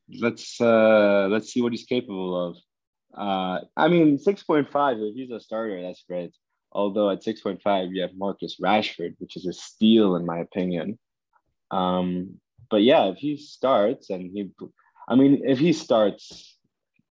let's 0.09 0.59
uh, 0.61 1.27
let's 1.29 1.51
see 1.51 1.61
what 1.61 1.71
he's 1.71 1.85
capable 1.85 2.49
of. 2.49 2.57
Uh, 3.17 3.61
I 3.75 3.87
mean, 3.87 4.19
six 4.19 4.43
point 4.43 4.71
five. 4.71 4.97
If 4.99 5.15
he's 5.15 5.31
a 5.31 5.39
starter, 5.39 5.81
that's 5.81 6.03
great. 6.07 6.35
Although 6.75 7.09
at 7.09 7.23
six 7.23 7.39
point 7.39 7.61
five, 7.61 7.93
you 7.93 8.01
have 8.01 8.17
Marcus 8.17 8.57
Rashford, 8.61 9.15
which 9.19 9.38
is 9.38 9.47
a 9.47 9.53
steal 9.53 10.17
in 10.17 10.25
my 10.25 10.39
opinion. 10.39 10.99
Um, 11.71 12.41
but 12.69 12.83
yeah, 12.83 13.05
if 13.05 13.17
he 13.17 13.38
starts 13.38 14.09
and 14.09 14.29
he, 14.33 14.51
I 15.07 15.15
mean, 15.15 15.41
if 15.45 15.57
he 15.57 15.71
starts, 15.71 16.57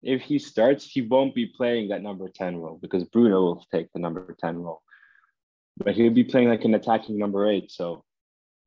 if 0.03 0.21
he 0.21 0.37
starts, 0.37 0.85
he 0.85 1.01
won't 1.01 1.33
be 1.33 1.47
playing 1.47 1.89
that 1.89 2.03
number 2.03 2.29
10 2.29 2.57
role 2.57 2.77
because 2.79 3.03
Bruno 3.05 3.41
will 3.41 3.65
take 3.71 3.91
the 3.93 3.99
number 3.99 4.35
10 4.39 4.57
role. 4.57 4.83
But 5.77 5.95
he'll 5.95 6.13
be 6.13 6.23
playing 6.23 6.49
like 6.49 6.63
an 6.63 6.75
attacking 6.75 7.17
number 7.17 7.49
eight. 7.49 7.71
So 7.71 8.03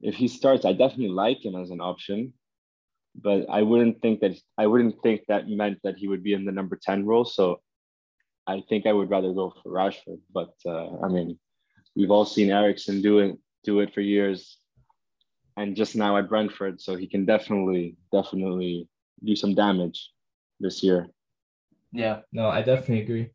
if 0.01 0.17
he 0.17 0.27
starts, 0.27 0.65
I 0.65 0.73
definitely 0.73 1.09
like 1.09 1.45
him 1.45 1.55
as 1.55 1.71
an 1.71 1.81
option. 1.81 2.33
But 3.15 3.47
I 3.49 3.63
wouldn't 3.63 4.03
think 4.03 4.21
that 4.21 4.37
I 4.59 4.67
wouldn't 4.67 5.03
think 5.03 5.23
that 5.29 5.49
meant 5.49 5.79
that 5.85 5.99
he 5.99 6.09
would 6.09 6.23
be 6.23 6.33
in 6.33 6.45
the 6.45 6.53
number 6.53 6.79
10 6.81 7.07
role. 7.07 7.25
So 7.25 7.61
I 8.51 8.63
think 8.69 8.87
I 8.87 8.93
would 8.93 9.11
rather 9.11 9.33
go 9.33 9.55
for 9.63 9.71
Rashford. 9.71 10.21
But 10.33 10.55
uh, 10.67 10.89
I 11.05 11.09
mean, 11.09 11.39
we've 11.95 12.11
all 12.11 12.25
seen 12.25 12.51
Eriksen 12.51 13.01
do 13.01 13.21
it 13.21 13.39
do 13.63 13.81
it 13.81 13.93
for 13.95 14.01
years 14.01 14.59
and 15.57 15.77
just 15.77 15.95
now 15.95 16.17
at 16.17 16.29
Brentford. 16.29 16.81
So 16.81 16.97
he 16.97 17.07
can 17.07 17.25
definitely, 17.27 17.97
definitely 18.11 18.89
do 19.23 19.37
some 19.37 19.55
damage 19.55 20.11
this 20.59 20.83
year. 20.83 21.09
Yeah, 21.93 22.21
no, 22.33 22.49
I 22.49 22.63
definitely 22.63 23.03
agree. 23.03 23.31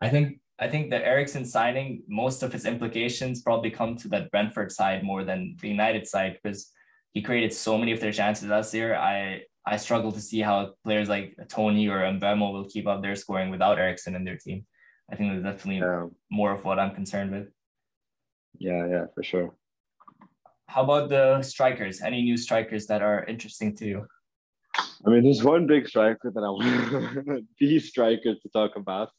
I 0.00 0.08
think 0.08 0.40
I 0.58 0.68
think 0.68 0.90
the 0.90 1.04
Eriksen 1.04 1.44
signing, 1.44 2.02
most 2.08 2.42
of 2.42 2.52
his 2.52 2.66
implications 2.66 3.42
probably 3.42 3.70
come 3.70 3.96
to 3.96 4.08
that 4.08 4.30
Brentford 4.30 4.70
side 4.72 5.02
more 5.02 5.24
than 5.24 5.56
the 5.60 5.68
United 5.68 6.06
side 6.06 6.38
because 6.42 6.70
he 7.12 7.22
created 7.22 7.52
so 7.52 7.78
many 7.78 7.92
of 7.92 8.00
their 8.00 8.12
chances 8.12 8.48
last 8.48 8.74
year. 8.74 8.94
I 8.94 9.42
I 9.70 9.76
struggle 9.76 10.10
to 10.10 10.20
see 10.20 10.40
how 10.40 10.74
players 10.82 11.08
like 11.08 11.36
Toney 11.48 11.86
or 11.86 12.00
Mbeumo 12.00 12.52
will 12.52 12.68
keep 12.68 12.88
up 12.88 13.02
their 13.02 13.14
scoring 13.14 13.50
without 13.50 13.78
Eriksen 13.78 14.16
in 14.16 14.24
their 14.24 14.36
team. 14.36 14.66
I 15.12 15.14
think 15.14 15.30
that's 15.30 15.44
definitely 15.44 15.78
yeah. 15.78 16.06
more 16.28 16.50
of 16.50 16.64
what 16.64 16.80
I'm 16.80 16.92
concerned 16.92 17.30
with. 17.30 17.46
Yeah, 18.58 18.84
yeah, 18.88 19.04
for 19.14 19.22
sure. 19.22 19.54
How 20.66 20.82
about 20.82 21.08
the 21.08 21.40
strikers? 21.42 22.00
Any 22.00 22.22
new 22.22 22.36
strikers 22.36 22.88
that 22.88 23.00
are 23.00 23.24
interesting 23.24 23.76
to 23.76 23.86
you? 23.86 24.06
I 25.06 25.10
mean, 25.10 25.22
there's 25.22 25.44
one 25.44 25.68
big 25.68 25.86
striker 25.86 26.32
that 26.34 26.40
I 26.40 26.50
want 26.50 27.46
the 27.60 27.78
striker 27.78 28.34
to 28.34 28.48
talk 28.52 28.72
about. 28.74 29.10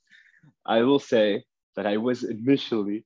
I 0.66 0.82
will 0.82 1.00
say 1.00 1.46
that 1.78 1.88
I 1.88 1.96
was 1.96 2.24
initially 2.24 3.06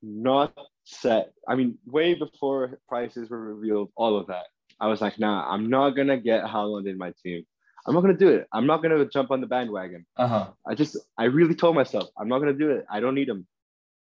not 0.00 0.56
set. 0.84 1.32
I 1.48 1.56
mean, 1.56 1.76
way 1.86 2.14
before 2.14 2.78
prices 2.88 3.30
were 3.30 3.54
revealed, 3.54 3.90
all 3.96 4.16
of 4.16 4.28
that. 4.28 4.46
I 4.80 4.88
was 4.88 5.00
like, 5.00 5.18
nah, 5.18 5.48
I'm 5.48 5.68
not 5.70 5.90
gonna 5.90 6.18
get 6.18 6.44
Haaland 6.44 6.88
in 6.88 6.98
my 6.98 7.12
team. 7.22 7.44
I'm 7.86 7.94
not 7.94 8.00
gonna 8.00 8.14
do 8.14 8.28
it. 8.28 8.46
I'm 8.52 8.66
not 8.66 8.82
gonna 8.82 9.04
jump 9.06 9.30
on 9.30 9.40
the 9.40 9.46
bandwagon. 9.46 10.06
Uh-huh. 10.16 10.48
I 10.66 10.74
just, 10.74 10.96
I 11.18 11.24
really 11.24 11.54
told 11.54 11.74
myself, 11.74 12.08
I'm 12.18 12.28
not 12.28 12.38
gonna 12.38 12.54
do 12.54 12.70
it. 12.70 12.86
I 12.90 13.00
don't 13.00 13.14
need 13.14 13.28
him. 13.28 13.46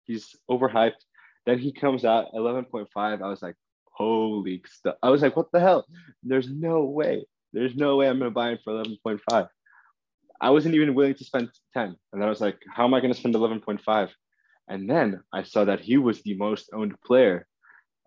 He's 0.05 0.35
overhyped. 0.51 1.03
Then 1.47 1.59
he 1.59 1.73
comes 1.73 2.05
out 2.05 2.33
11.5. 2.35 2.89
I 2.97 3.17
was 3.17 3.43
like, 3.43 3.57
holy 3.93 4.63
stuff. 4.67 4.97
I 5.03 5.11
was 5.11 5.23
like, 5.23 5.37
what 5.37 5.51
the 5.53 5.61
hell? 5.61 5.87
There's 6.23 6.49
no 6.49 6.85
way. 6.85 7.27
There's 7.53 7.77
no 7.77 7.97
way 7.97 8.09
I'm 8.09 8.19
gonna 8.19 8.31
buy 8.31 8.51
him 8.51 8.59
for 8.65 8.83
11.5. 8.83 9.49
I 10.41 10.51
wasn't 10.51 10.75
even 10.75 10.95
willing 10.95 11.15
to 11.15 11.25
spend 11.25 11.51
10. 11.75 11.85
And 11.85 11.97
then 12.13 12.23
I 12.23 12.29
was 12.29 12.41
like, 12.41 12.59
how 12.73 12.85
am 12.85 12.95
I 12.95 13.01
gonna 13.01 13.15
spend 13.15 13.35
11.5? 13.35 14.11
And 14.69 14.89
then 14.89 15.21
I 15.33 15.43
saw 15.45 15.65
that 15.65 15.81
he 15.81 15.97
was 15.97 16.23
the 16.23 16.37
most 16.37 16.71
owned 16.73 17.01
player 17.01 17.47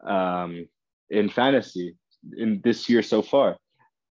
um, 0.06 0.67
in 1.10 1.30
fantasy 1.30 1.95
in 2.38 2.62
this 2.63 2.89
year 2.89 3.01
so 3.01 3.21
far. 3.21 3.57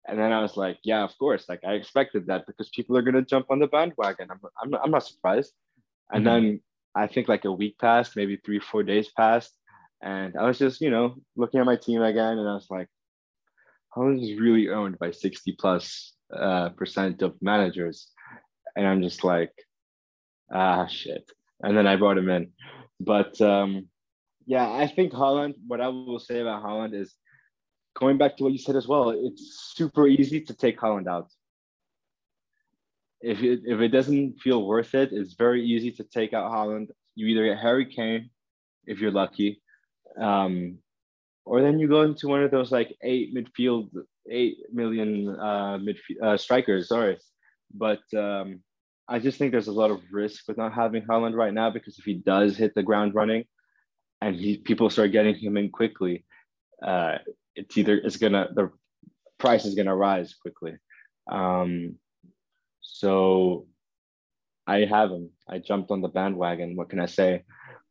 And 0.06 0.18
then 0.18 0.32
I 0.32 0.40
was 0.40 0.56
like, 0.56 0.78
yeah, 0.82 1.04
of 1.04 1.16
course. 1.18 1.48
Like 1.48 1.60
I 1.64 1.74
expected 1.74 2.26
that 2.26 2.46
because 2.46 2.68
people 2.70 2.96
are 2.96 3.02
gonna 3.02 3.22
jump 3.22 3.46
on 3.50 3.58
the 3.58 3.66
bandwagon. 3.66 4.28
I'm 4.30 4.40
I'm, 4.60 4.74
I'm 4.82 4.90
not 4.90 5.06
surprised. 5.06 5.52
And 6.10 6.24
mm-hmm. 6.24 6.44
then 6.44 6.60
I 6.94 7.06
think 7.06 7.28
like 7.28 7.44
a 7.44 7.52
week 7.52 7.78
passed, 7.78 8.16
maybe 8.16 8.36
three, 8.36 8.58
four 8.58 8.82
days 8.82 9.08
passed. 9.16 9.54
And 10.02 10.36
I 10.36 10.46
was 10.46 10.58
just, 10.58 10.80
you 10.80 10.90
know, 10.90 11.16
looking 11.36 11.60
at 11.60 11.66
my 11.66 11.76
team 11.76 12.02
again, 12.02 12.38
and 12.38 12.48
I 12.48 12.54
was 12.54 12.68
like, 12.70 12.88
Haaland 13.94 14.22
is 14.22 14.40
really 14.40 14.70
owned 14.70 14.98
by 14.98 15.10
60 15.10 15.56
plus 15.58 16.14
uh, 16.34 16.70
percent 16.70 17.22
of 17.22 17.34
managers. 17.42 18.08
And 18.76 18.86
I'm 18.86 19.02
just 19.02 19.24
like, 19.24 19.52
ah, 20.52 20.86
shit. 20.86 21.30
And 21.60 21.76
then 21.76 21.86
I 21.86 21.96
brought 21.96 22.18
him 22.18 22.30
in. 22.30 22.52
But 22.98 23.40
um, 23.40 23.88
yeah, 24.46 24.70
I 24.70 24.86
think 24.86 25.12
Haaland. 25.12 25.54
what 25.66 25.80
I 25.80 25.88
will 25.88 26.18
say 26.18 26.40
about 26.40 26.62
Haaland 26.64 26.94
is 26.94 27.14
going 27.94 28.18
back 28.18 28.36
to 28.36 28.44
what 28.44 28.52
you 28.52 28.58
said 28.58 28.76
as 28.76 28.86
well, 28.86 29.10
it's 29.10 29.72
super 29.74 30.06
easy 30.06 30.40
to 30.42 30.54
take 30.54 30.78
Haaland 30.78 31.08
out. 31.08 31.28
If 33.20 33.42
it, 33.42 33.60
if 33.66 33.80
it 33.80 33.88
doesn't 33.88 34.40
feel 34.40 34.66
worth 34.66 34.94
it, 34.94 35.12
it's 35.12 35.34
very 35.34 35.64
easy 35.64 35.92
to 35.92 36.04
take 36.04 36.32
out 36.32 36.50
Haaland. 36.50 36.88
You 37.14 37.26
either 37.26 37.46
get 37.46 37.58
Harry 37.58 37.86
Kane, 37.86 38.30
if 38.86 38.98
you're 38.98 39.10
lucky, 39.10 39.60
um, 40.18 40.78
or 41.44 41.60
then 41.60 41.78
you 41.78 41.88
go 41.88 42.02
into 42.02 42.28
one 42.28 42.42
of 42.42 42.50
those 42.50 42.72
like 42.72 42.96
eight 43.02 43.34
midfield, 43.34 43.90
eight 44.30 44.58
million 44.72 45.28
uh, 45.28 45.78
midfield 45.78 46.22
uh, 46.22 46.36
strikers. 46.36 46.88
Sorry, 46.88 47.18
but 47.74 48.00
um, 48.16 48.60
I 49.08 49.18
just 49.18 49.38
think 49.38 49.52
there's 49.52 49.68
a 49.68 49.72
lot 49.72 49.90
of 49.90 50.00
risk 50.10 50.48
with 50.48 50.56
not 50.56 50.72
having 50.72 51.02
Haaland 51.02 51.34
right 51.34 51.52
now 51.52 51.68
because 51.70 51.98
if 51.98 52.04
he 52.04 52.14
does 52.14 52.56
hit 52.56 52.74
the 52.74 52.82
ground 52.82 53.14
running, 53.14 53.44
and 54.22 54.34
he 54.36 54.56
people 54.56 54.88
start 54.88 55.12
getting 55.12 55.34
him 55.34 55.56
in 55.56 55.70
quickly, 55.70 56.24
uh, 56.82 57.18
it's 57.60 57.76
either 57.76 57.96
it's 57.96 58.16
gonna 58.16 58.48
the 58.54 58.70
price 59.38 59.64
is 59.64 59.74
gonna 59.74 59.96
rise 59.96 60.34
quickly. 60.34 60.74
Um, 61.30 61.96
so 62.80 63.66
I 64.66 64.84
have 64.84 65.10
him. 65.10 65.30
I 65.48 65.58
jumped 65.58 65.90
on 65.90 66.00
the 66.00 66.08
bandwagon. 66.08 66.76
What 66.76 66.90
can 66.90 67.00
I 67.00 67.06
say? 67.06 67.42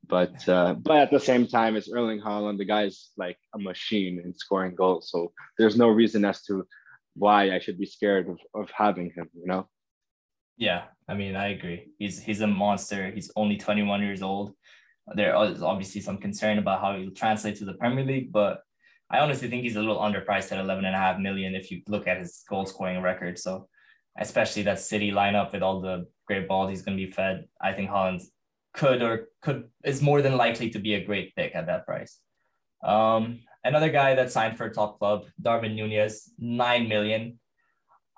But 0.08 0.47
uh, 0.47 0.73
but 0.73 0.97
at 0.97 1.12
the 1.12 1.19
same 1.19 1.45
time, 1.47 1.75
it's 1.75 1.91
Erling 1.91 2.21
Haaland. 2.21 2.58
The 2.58 2.65
guy's 2.65 3.12
like 3.17 3.38
a 3.53 3.60
machine 3.60 4.21
in 4.23 4.34
scoring 4.34 4.75
goals. 4.75 5.10
So 5.12 5.32
there's 5.58 5.77
no 5.77 5.89
reason 5.89 6.25
as 6.25 6.41
to 6.43 6.65
why 7.15 7.51
I 7.55 7.60
should 7.60 7.77
be 7.77 7.86
scared 7.86 8.27
of, 8.29 8.39
of 8.53 8.69
having 8.71 9.12
him. 9.15 9.29
You 9.34 9.47
know. 9.47 9.69
Yeah, 10.58 10.84
I 11.08 11.13
mean, 11.13 11.36
I 11.36 11.49
agree. 11.49 11.91
He's 11.99 12.21
he's 12.21 12.41
a 12.41 12.47
monster. 12.47 13.12
He's 13.12 13.32
only 13.36 13.58
21 13.58 14.01
years 14.01 14.21
old. 14.21 14.53
There 15.15 15.34
is 15.45 15.63
obviously 15.63 16.01
some 16.01 16.17
concern 16.17 16.60
about 16.60 16.82
how 16.82 16.97
he'll 16.97 17.12
translate 17.12 17.58
to 17.58 17.65
the 17.65 17.73
Premier 17.73 18.05
League, 18.05 18.32
but 18.32 18.62
I 19.12 19.19
honestly 19.19 19.50
think 19.50 19.63
he's 19.63 19.76
a 19.76 19.80
little 19.80 19.98
underpriced 19.98 20.52
at 20.52 20.60
11 20.60 20.86
and 20.86 20.95
a 20.95 21.00
half 21.00 21.19
million 21.19 21.56
if 21.56 21.72
you 21.72 21.82
look 21.88 22.08
at 22.08 22.19
his 22.19 22.43
goal 22.48 22.65
scoring 22.65 23.02
record. 23.02 23.39
So 23.39 23.67
especially 24.19 24.63
that 24.63 24.80
City 24.80 25.12
lineup 25.12 25.52
with 25.52 25.63
all 25.63 25.82
the 25.82 26.06
great 26.28 26.48
balls 26.48 26.69
he's 26.69 26.84
going 26.84 26.98
to 26.98 27.06
be 27.06 27.12
fed, 27.12 27.45
I 27.60 27.74
think 27.74 27.89
Haaland 27.89 28.24
could 28.74 29.02
or 29.02 29.30
could 29.41 29.69
is 29.84 30.02
more 30.02 30.22
than 30.22 30.38
likely 30.38 30.69
to 30.72 30.80
be 30.80 30.93
a 30.93 31.04
great 31.04 31.36
pick 31.36 31.56
at 31.56 31.65
that 31.65 31.86
price. 31.86 32.19
Um, 32.84 33.39
another 33.63 33.89
guy 33.89 34.15
that 34.15 34.32
signed 34.32 34.58
for 34.58 34.65
a 34.65 34.74
top 34.74 35.00
club, 35.00 35.26
Darwin 35.41 35.76
Nunez, 35.76 36.32
nine 36.38 36.88
million. 36.88 37.39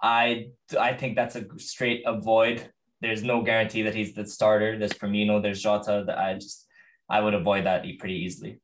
I 0.01 0.47
I 0.79 0.93
think 0.93 1.15
that's 1.15 1.35
a 1.35 1.45
straight 1.57 2.03
avoid. 2.05 2.69
There's 2.99 3.23
no 3.23 3.41
guarantee 3.41 3.83
that 3.83 3.95
he's 3.95 4.13
the 4.13 4.27
starter. 4.27 4.77
There's 4.77 4.93
Firmino, 4.93 5.41
there's 5.41 5.61
Jota. 5.61 6.03
That 6.05 6.17
I 6.17 6.33
just 6.33 6.67
I 7.09 7.21
would 7.21 7.33
avoid 7.33 7.65
that 7.65 7.85
pretty 7.99 8.15
easily. 8.15 8.59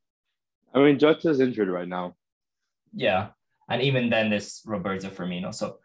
I 0.74 0.80
mean, 0.80 1.00
Jota 1.00 1.30
is 1.30 1.40
injured 1.40 1.70
right 1.70 1.88
now. 1.88 2.16
Yeah, 2.94 3.30
and 3.70 3.82
even 3.82 4.10
then, 4.10 4.30
there's 4.30 4.62
Roberto 4.66 5.10
Firmino. 5.10 5.54
So 5.54 5.80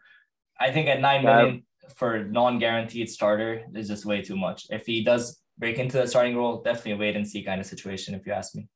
I 0.59 0.71
think 0.71 0.87
at 0.87 1.01
nine 1.01 1.23
million 1.23 1.63
for 1.95 2.23
non-guaranteed 2.23 3.09
starter 3.09 3.63
is 3.75 3.87
just 3.87 4.05
way 4.05 4.21
too 4.21 4.37
much. 4.37 4.67
If 4.69 4.85
he 4.85 5.03
does 5.03 5.41
break 5.57 5.77
into 5.77 5.97
the 5.97 6.07
starting 6.07 6.35
role, 6.35 6.61
definitely 6.61 6.93
a 6.93 6.97
wait 6.97 7.15
and 7.15 7.27
see 7.27 7.43
kind 7.43 7.59
of 7.59 7.67
situation, 7.67 8.15
if 8.15 8.25
you 8.25 8.33
ask 8.33 8.55
me. 8.55 8.67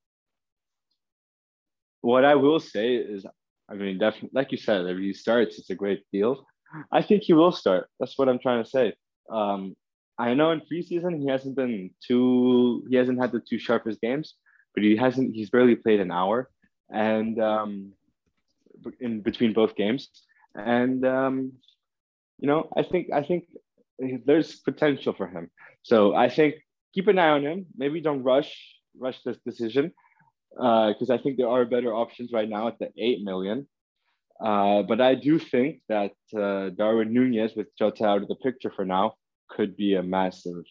What 2.02 2.26
I 2.26 2.36
will 2.36 2.60
say 2.60 2.96
is, 2.96 3.26
I 3.70 3.76
mean, 3.76 3.98
definitely, 3.98 4.30
like 4.34 4.52
you 4.52 4.58
said, 4.58 4.86
if 4.86 4.98
he 4.98 5.14
starts, 5.14 5.58
it's 5.58 5.70
a 5.70 5.76
great 5.76 6.04
deal. 6.12 6.46
I 6.92 7.02
think 7.02 7.24
he 7.24 7.34
will 7.34 7.52
start. 7.52 7.90
That's 8.00 8.18
what 8.18 8.30
I'm 8.30 8.40
trying 8.40 8.64
to 8.64 8.70
say. 8.70 8.94
Um, 9.32 9.76
I 10.20 10.34
know 10.34 10.52
in 10.52 10.62
preseason 10.62 11.20
he 11.20 11.28
hasn't 11.28 11.56
been 11.56 11.92
too, 12.06 12.86
he 12.90 12.96
hasn't 12.96 13.20
had 13.20 13.32
the 13.32 13.40
two 13.40 13.60
sharpest 13.60 14.02
games, 14.02 14.36
but 14.78 14.84
he 14.84 14.96
hasn't, 14.96 15.34
he's 15.34 15.50
barely 15.50 15.76
played 15.76 16.00
an 16.00 16.12
hour, 16.12 16.52
and 16.92 17.42
um, 17.42 17.94
in 19.00 19.22
between 19.22 19.52
both 19.52 19.76
games, 19.76 20.10
and 20.54 21.04
um, 21.04 21.54
you 22.38 22.48
know, 22.48 22.70
I 22.78 22.84
think 22.84 23.12
I 23.12 23.24
think 23.24 23.46
there's 23.98 24.58
potential 24.58 25.14
for 25.14 25.26
him. 25.26 25.50
So 25.82 26.14
I 26.14 26.30
think 26.30 26.58
keep 26.94 27.08
an 27.08 27.18
eye 27.18 27.30
on 27.30 27.42
him. 27.42 27.66
Maybe 27.76 28.02
don't 28.02 28.22
rush 28.22 28.54
rush 28.96 29.18
this 29.26 29.40
decision 29.44 29.94
because 30.52 31.10
uh, 31.10 31.16
I 31.16 31.18
think 31.18 31.38
there 31.38 31.50
are 31.50 31.66
better 31.66 31.96
options 31.96 32.32
right 32.32 32.48
now 32.48 32.68
at 32.68 32.78
the 32.78 32.90
eight 33.00 33.24
million. 33.24 33.68
Uh, 34.40 34.84
but 34.84 35.02
I 35.02 35.16
do 35.16 35.40
think 35.40 35.82
that 35.90 36.12
uh, 36.38 36.70
Darwin 36.70 37.14
Nunez 37.14 37.54
with 37.56 37.76
Jota 37.80 38.06
out 38.06 38.22
of 38.22 38.28
the 38.28 38.36
picture 38.36 38.72
for 38.76 38.86
now 38.86 39.16
could 39.50 39.76
be 39.76 39.96
a 39.96 40.04
massive. 40.04 40.66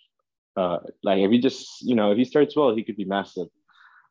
Uh, 0.56 0.78
like 1.02 1.18
if 1.18 1.32
he 1.32 1.40
just 1.40 1.82
you 1.82 1.96
know 1.96 2.12
if 2.12 2.18
he 2.18 2.24
starts 2.24 2.54
well, 2.54 2.72
he 2.72 2.84
could 2.84 2.96
be 2.96 3.04
massive. 3.04 3.48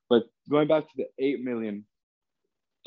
But 0.10 0.24
going 0.50 0.68
back 0.68 0.84
to 0.84 0.94
the 0.98 1.08
eight 1.20 1.42
million 1.44 1.86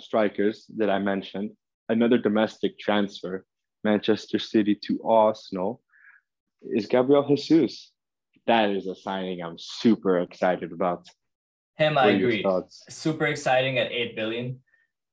strikers 0.01 0.67
that 0.77 0.91
I 0.91 0.99
mentioned, 0.99 1.51
another 1.89 2.19
domestic 2.19 2.79
transfer, 2.79 3.45
Manchester 3.85 4.39
City 4.39 4.75
to 4.87 5.01
Arsenal, 5.05 5.83
is 6.63 6.87
Gabriel 6.87 7.25
Jesus 7.37 7.93
that 8.49 8.71
is 8.71 8.87
a 8.89 8.95
signing 8.95 9.41
I'm 9.43 9.59
super 9.59 10.19
excited 10.21 10.73
about. 10.73 11.07
Him, 11.77 11.97
I 11.97 12.07
agree. 12.09 12.45
Super 12.89 13.27
exciting 13.27 13.79
at 13.79 13.93
eight 13.93 14.17
billion. 14.17 14.59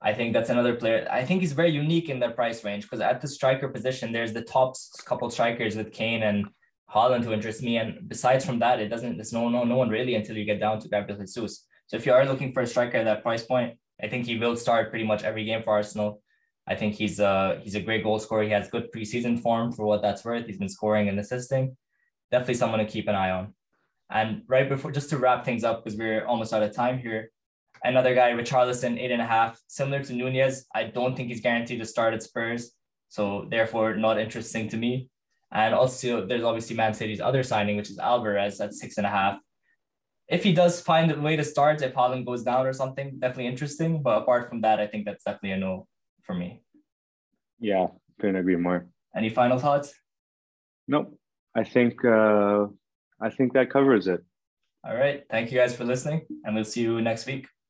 I 0.01 0.13
think 0.13 0.33
that's 0.33 0.49
another 0.49 0.75
player. 0.75 1.07
I 1.11 1.23
think 1.25 1.41
he's 1.41 1.51
very 1.51 1.69
unique 1.69 2.09
in 2.09 2.19
their 2.19 2.31
price 2.31 2.63
range 2.63 2.83
because 2.83 3.01
at 3.01 3.21
the 3.21 3.27
striker 3.27 3.67
position, 3.67 4.11
there's 4.11 4.33
the 4.33 4.41
top 4.41 4.75
couple 5.05 5.29
strikers 5.29 5.75
with 5.75 5.91
Kane 5.91 6.23
and 6.23 6.47
Haaland 6.89 7.23
who 7.23 7.33
interest 7.33 7.61
me. 7.61 7.77
And 7.77 8.07
besides 8.07 8.45
from 8.45 8.59
that, 8.59 8.79
it 8.79 8.87
doesn't, 8.87 9.17
there's 9.17 9.33
no, 9.33 9.49
no, 9.49 9.63
no 9.63 9.75
one 9.75 9.89
really 9.89 10.15
until 10.15 10.37
you 10.37 10.45
get 10.45 10.59
down 10.59 10.79
to 10.79 10.87
Gabriel 10.87 11.19
Jesus. 11.19 11.65
So 11.87 11.97
if 11.97 12.05
you 12.05 12.13
are 12.13 12.25
looking 12.25 12.51
for 12.51 12.61
a 12.61 12.67
striker 12.67 12.97
at 12.97 13.05
that 13.05 13.23
price 13.23 13.43
point, 13.43 13.77
I 14.01 14.07
think 14.07 14.25
he 14.25 14.37
will 14.37 14.55
start 14.55 14.89
pretty 14.89 15.05
much 15.05 15.23
every 15.23 15.45
game 15.45 15.63
for 15.63 15.73
Arsenal. 15.73 16.21
I 16.67 16.75
think 16.75 16.95
he's 16.95 17.19
a, 17.19 17.59
he's 17.63 17.75
a 17.75 17.81
great 17.81 18.03
goal 18.03 18.19
scorer. 18.19 18.43
He 18.43 18.49
has 18.49 18.69
good 18.69 18.91
preseason 18.91 19.39
form 19.39 19.71
for 19.71 19.85
what 19.85 20.01
that's 20.01 20.25
worth. 20.25 20.47
He's 20.47 20.57
been 20.57 20.69
scoring 20.69 21.07
and 21.09 21.19
assisting. 21.19 21.77
Definitely 22.31 22.55
someone 22.55 22.79
to 22.79 22.85
keep 22.85 23.07
an 23.07 23.15
eye 23.15 23.31
on. 23.31 23.53
And 24.09 24.41
right 24.47 24.67
before, 24.67 24.91
just 24.91 25.09
to 25.11 25.17
wrap 25.17 25.45
things 25.45 25.63
up, 25.63 25.83
because 25.83 25.97
we're 25.97 26.25
almost 26.25 26.53
out 26.53 26.63
of 26.63 26.73
time 26.73 26.97
here, 26.97 27.31
another 27.83 28.15
guy, 28.15 28.31
Richarlison, 28.31 28.99
eight 28.99 29.11
and 29.11 29.21
a 29.21 29.25
half, 29.25 29.59
similar 29.67 30.03
to 30.03 30.13
Nunez. 30.13 30.65
I 30.73 30.85
don't 30.85 31.15
think 31.15 31.29
he's 31.29 31.41
guaranteed 31.41 31.79
to 31.79 31.85
start 31.85 32.13
at 32.13 32.23
Spurs. 32.23 32.71
So 33.09 33.47
therefore, 33.49 33.95
not 33.95 34.19
interesting 34.19 34.67
to 34.69 34.77
me. 34.77 35.09
And 35.51 35.73
also, 35.73 36.25
there's 36.25 36.43
obviously 36.43 36.75
Man 36.75 36.93
City's 36.93 37.21
other 37.21 37.43
signing, 37.43 37.77
which 37.77 37.89
is 37.89 37.99
Alvarez 37.99 38.59
at 38.59 38.73
six 38.73 38.97
and 38.97 39.05
a 39.05 39.09
half. 39.09 39.39
If 40.27 40.43
he 40.43 40.53
does 40.53 40.81
find 40.81 41.11
a 41.11 41.19
way 41.19 41.35
to 41.35 41.43
start, 41.43 41.81
if 41.81 41.93
Haaland 41.93 42.25
goes 42.25 42.43
down 42.43 42.65
or 42.65 42.73
something, 42.73 43.19
definitely 43.19 43.47
interesting. 43.47 44.01
But 44.01 44.23
apart 44.23 44.49
from 44.49 44.61
that, 44.61 44.79
I 44.79 44.87
think 44.87 45.05
that's 45.05 45.23
definitely 45.23 45.51
a 45.51 45.57
no 45.57 45.87
for 46.23 46.33
me. 46.33 46.61
Yeah, 47.59 47.87
couldn't 48.19 48.35
agree 48.35 48.55
more. 48.55 48.87
Any 49.15 49.29
final 49.29 49.59
thoughts? 49.59 49.93
Nope. 50.87 51.17
I 51.55 51.63
think 51.63 52.03
uh, 52.03 52.67
I 53.21 53.29
think 53.29 53.53
that 53.53 53.69
covers 53.69 54.07
it. 54.07 54.23
All 54.83 54.95
right. 54.95 55.23
Thank 55.29 55.51
you 55.51 55.57
guys 55.57 55.75
for 55.75 55.85
listening, 55.85 56.25
and 56.43 56.53
we'll 56.53 56.65
see 56.65 56.81
you 56.81 57.01
next 57.01 57.25
week. 57.25 57.47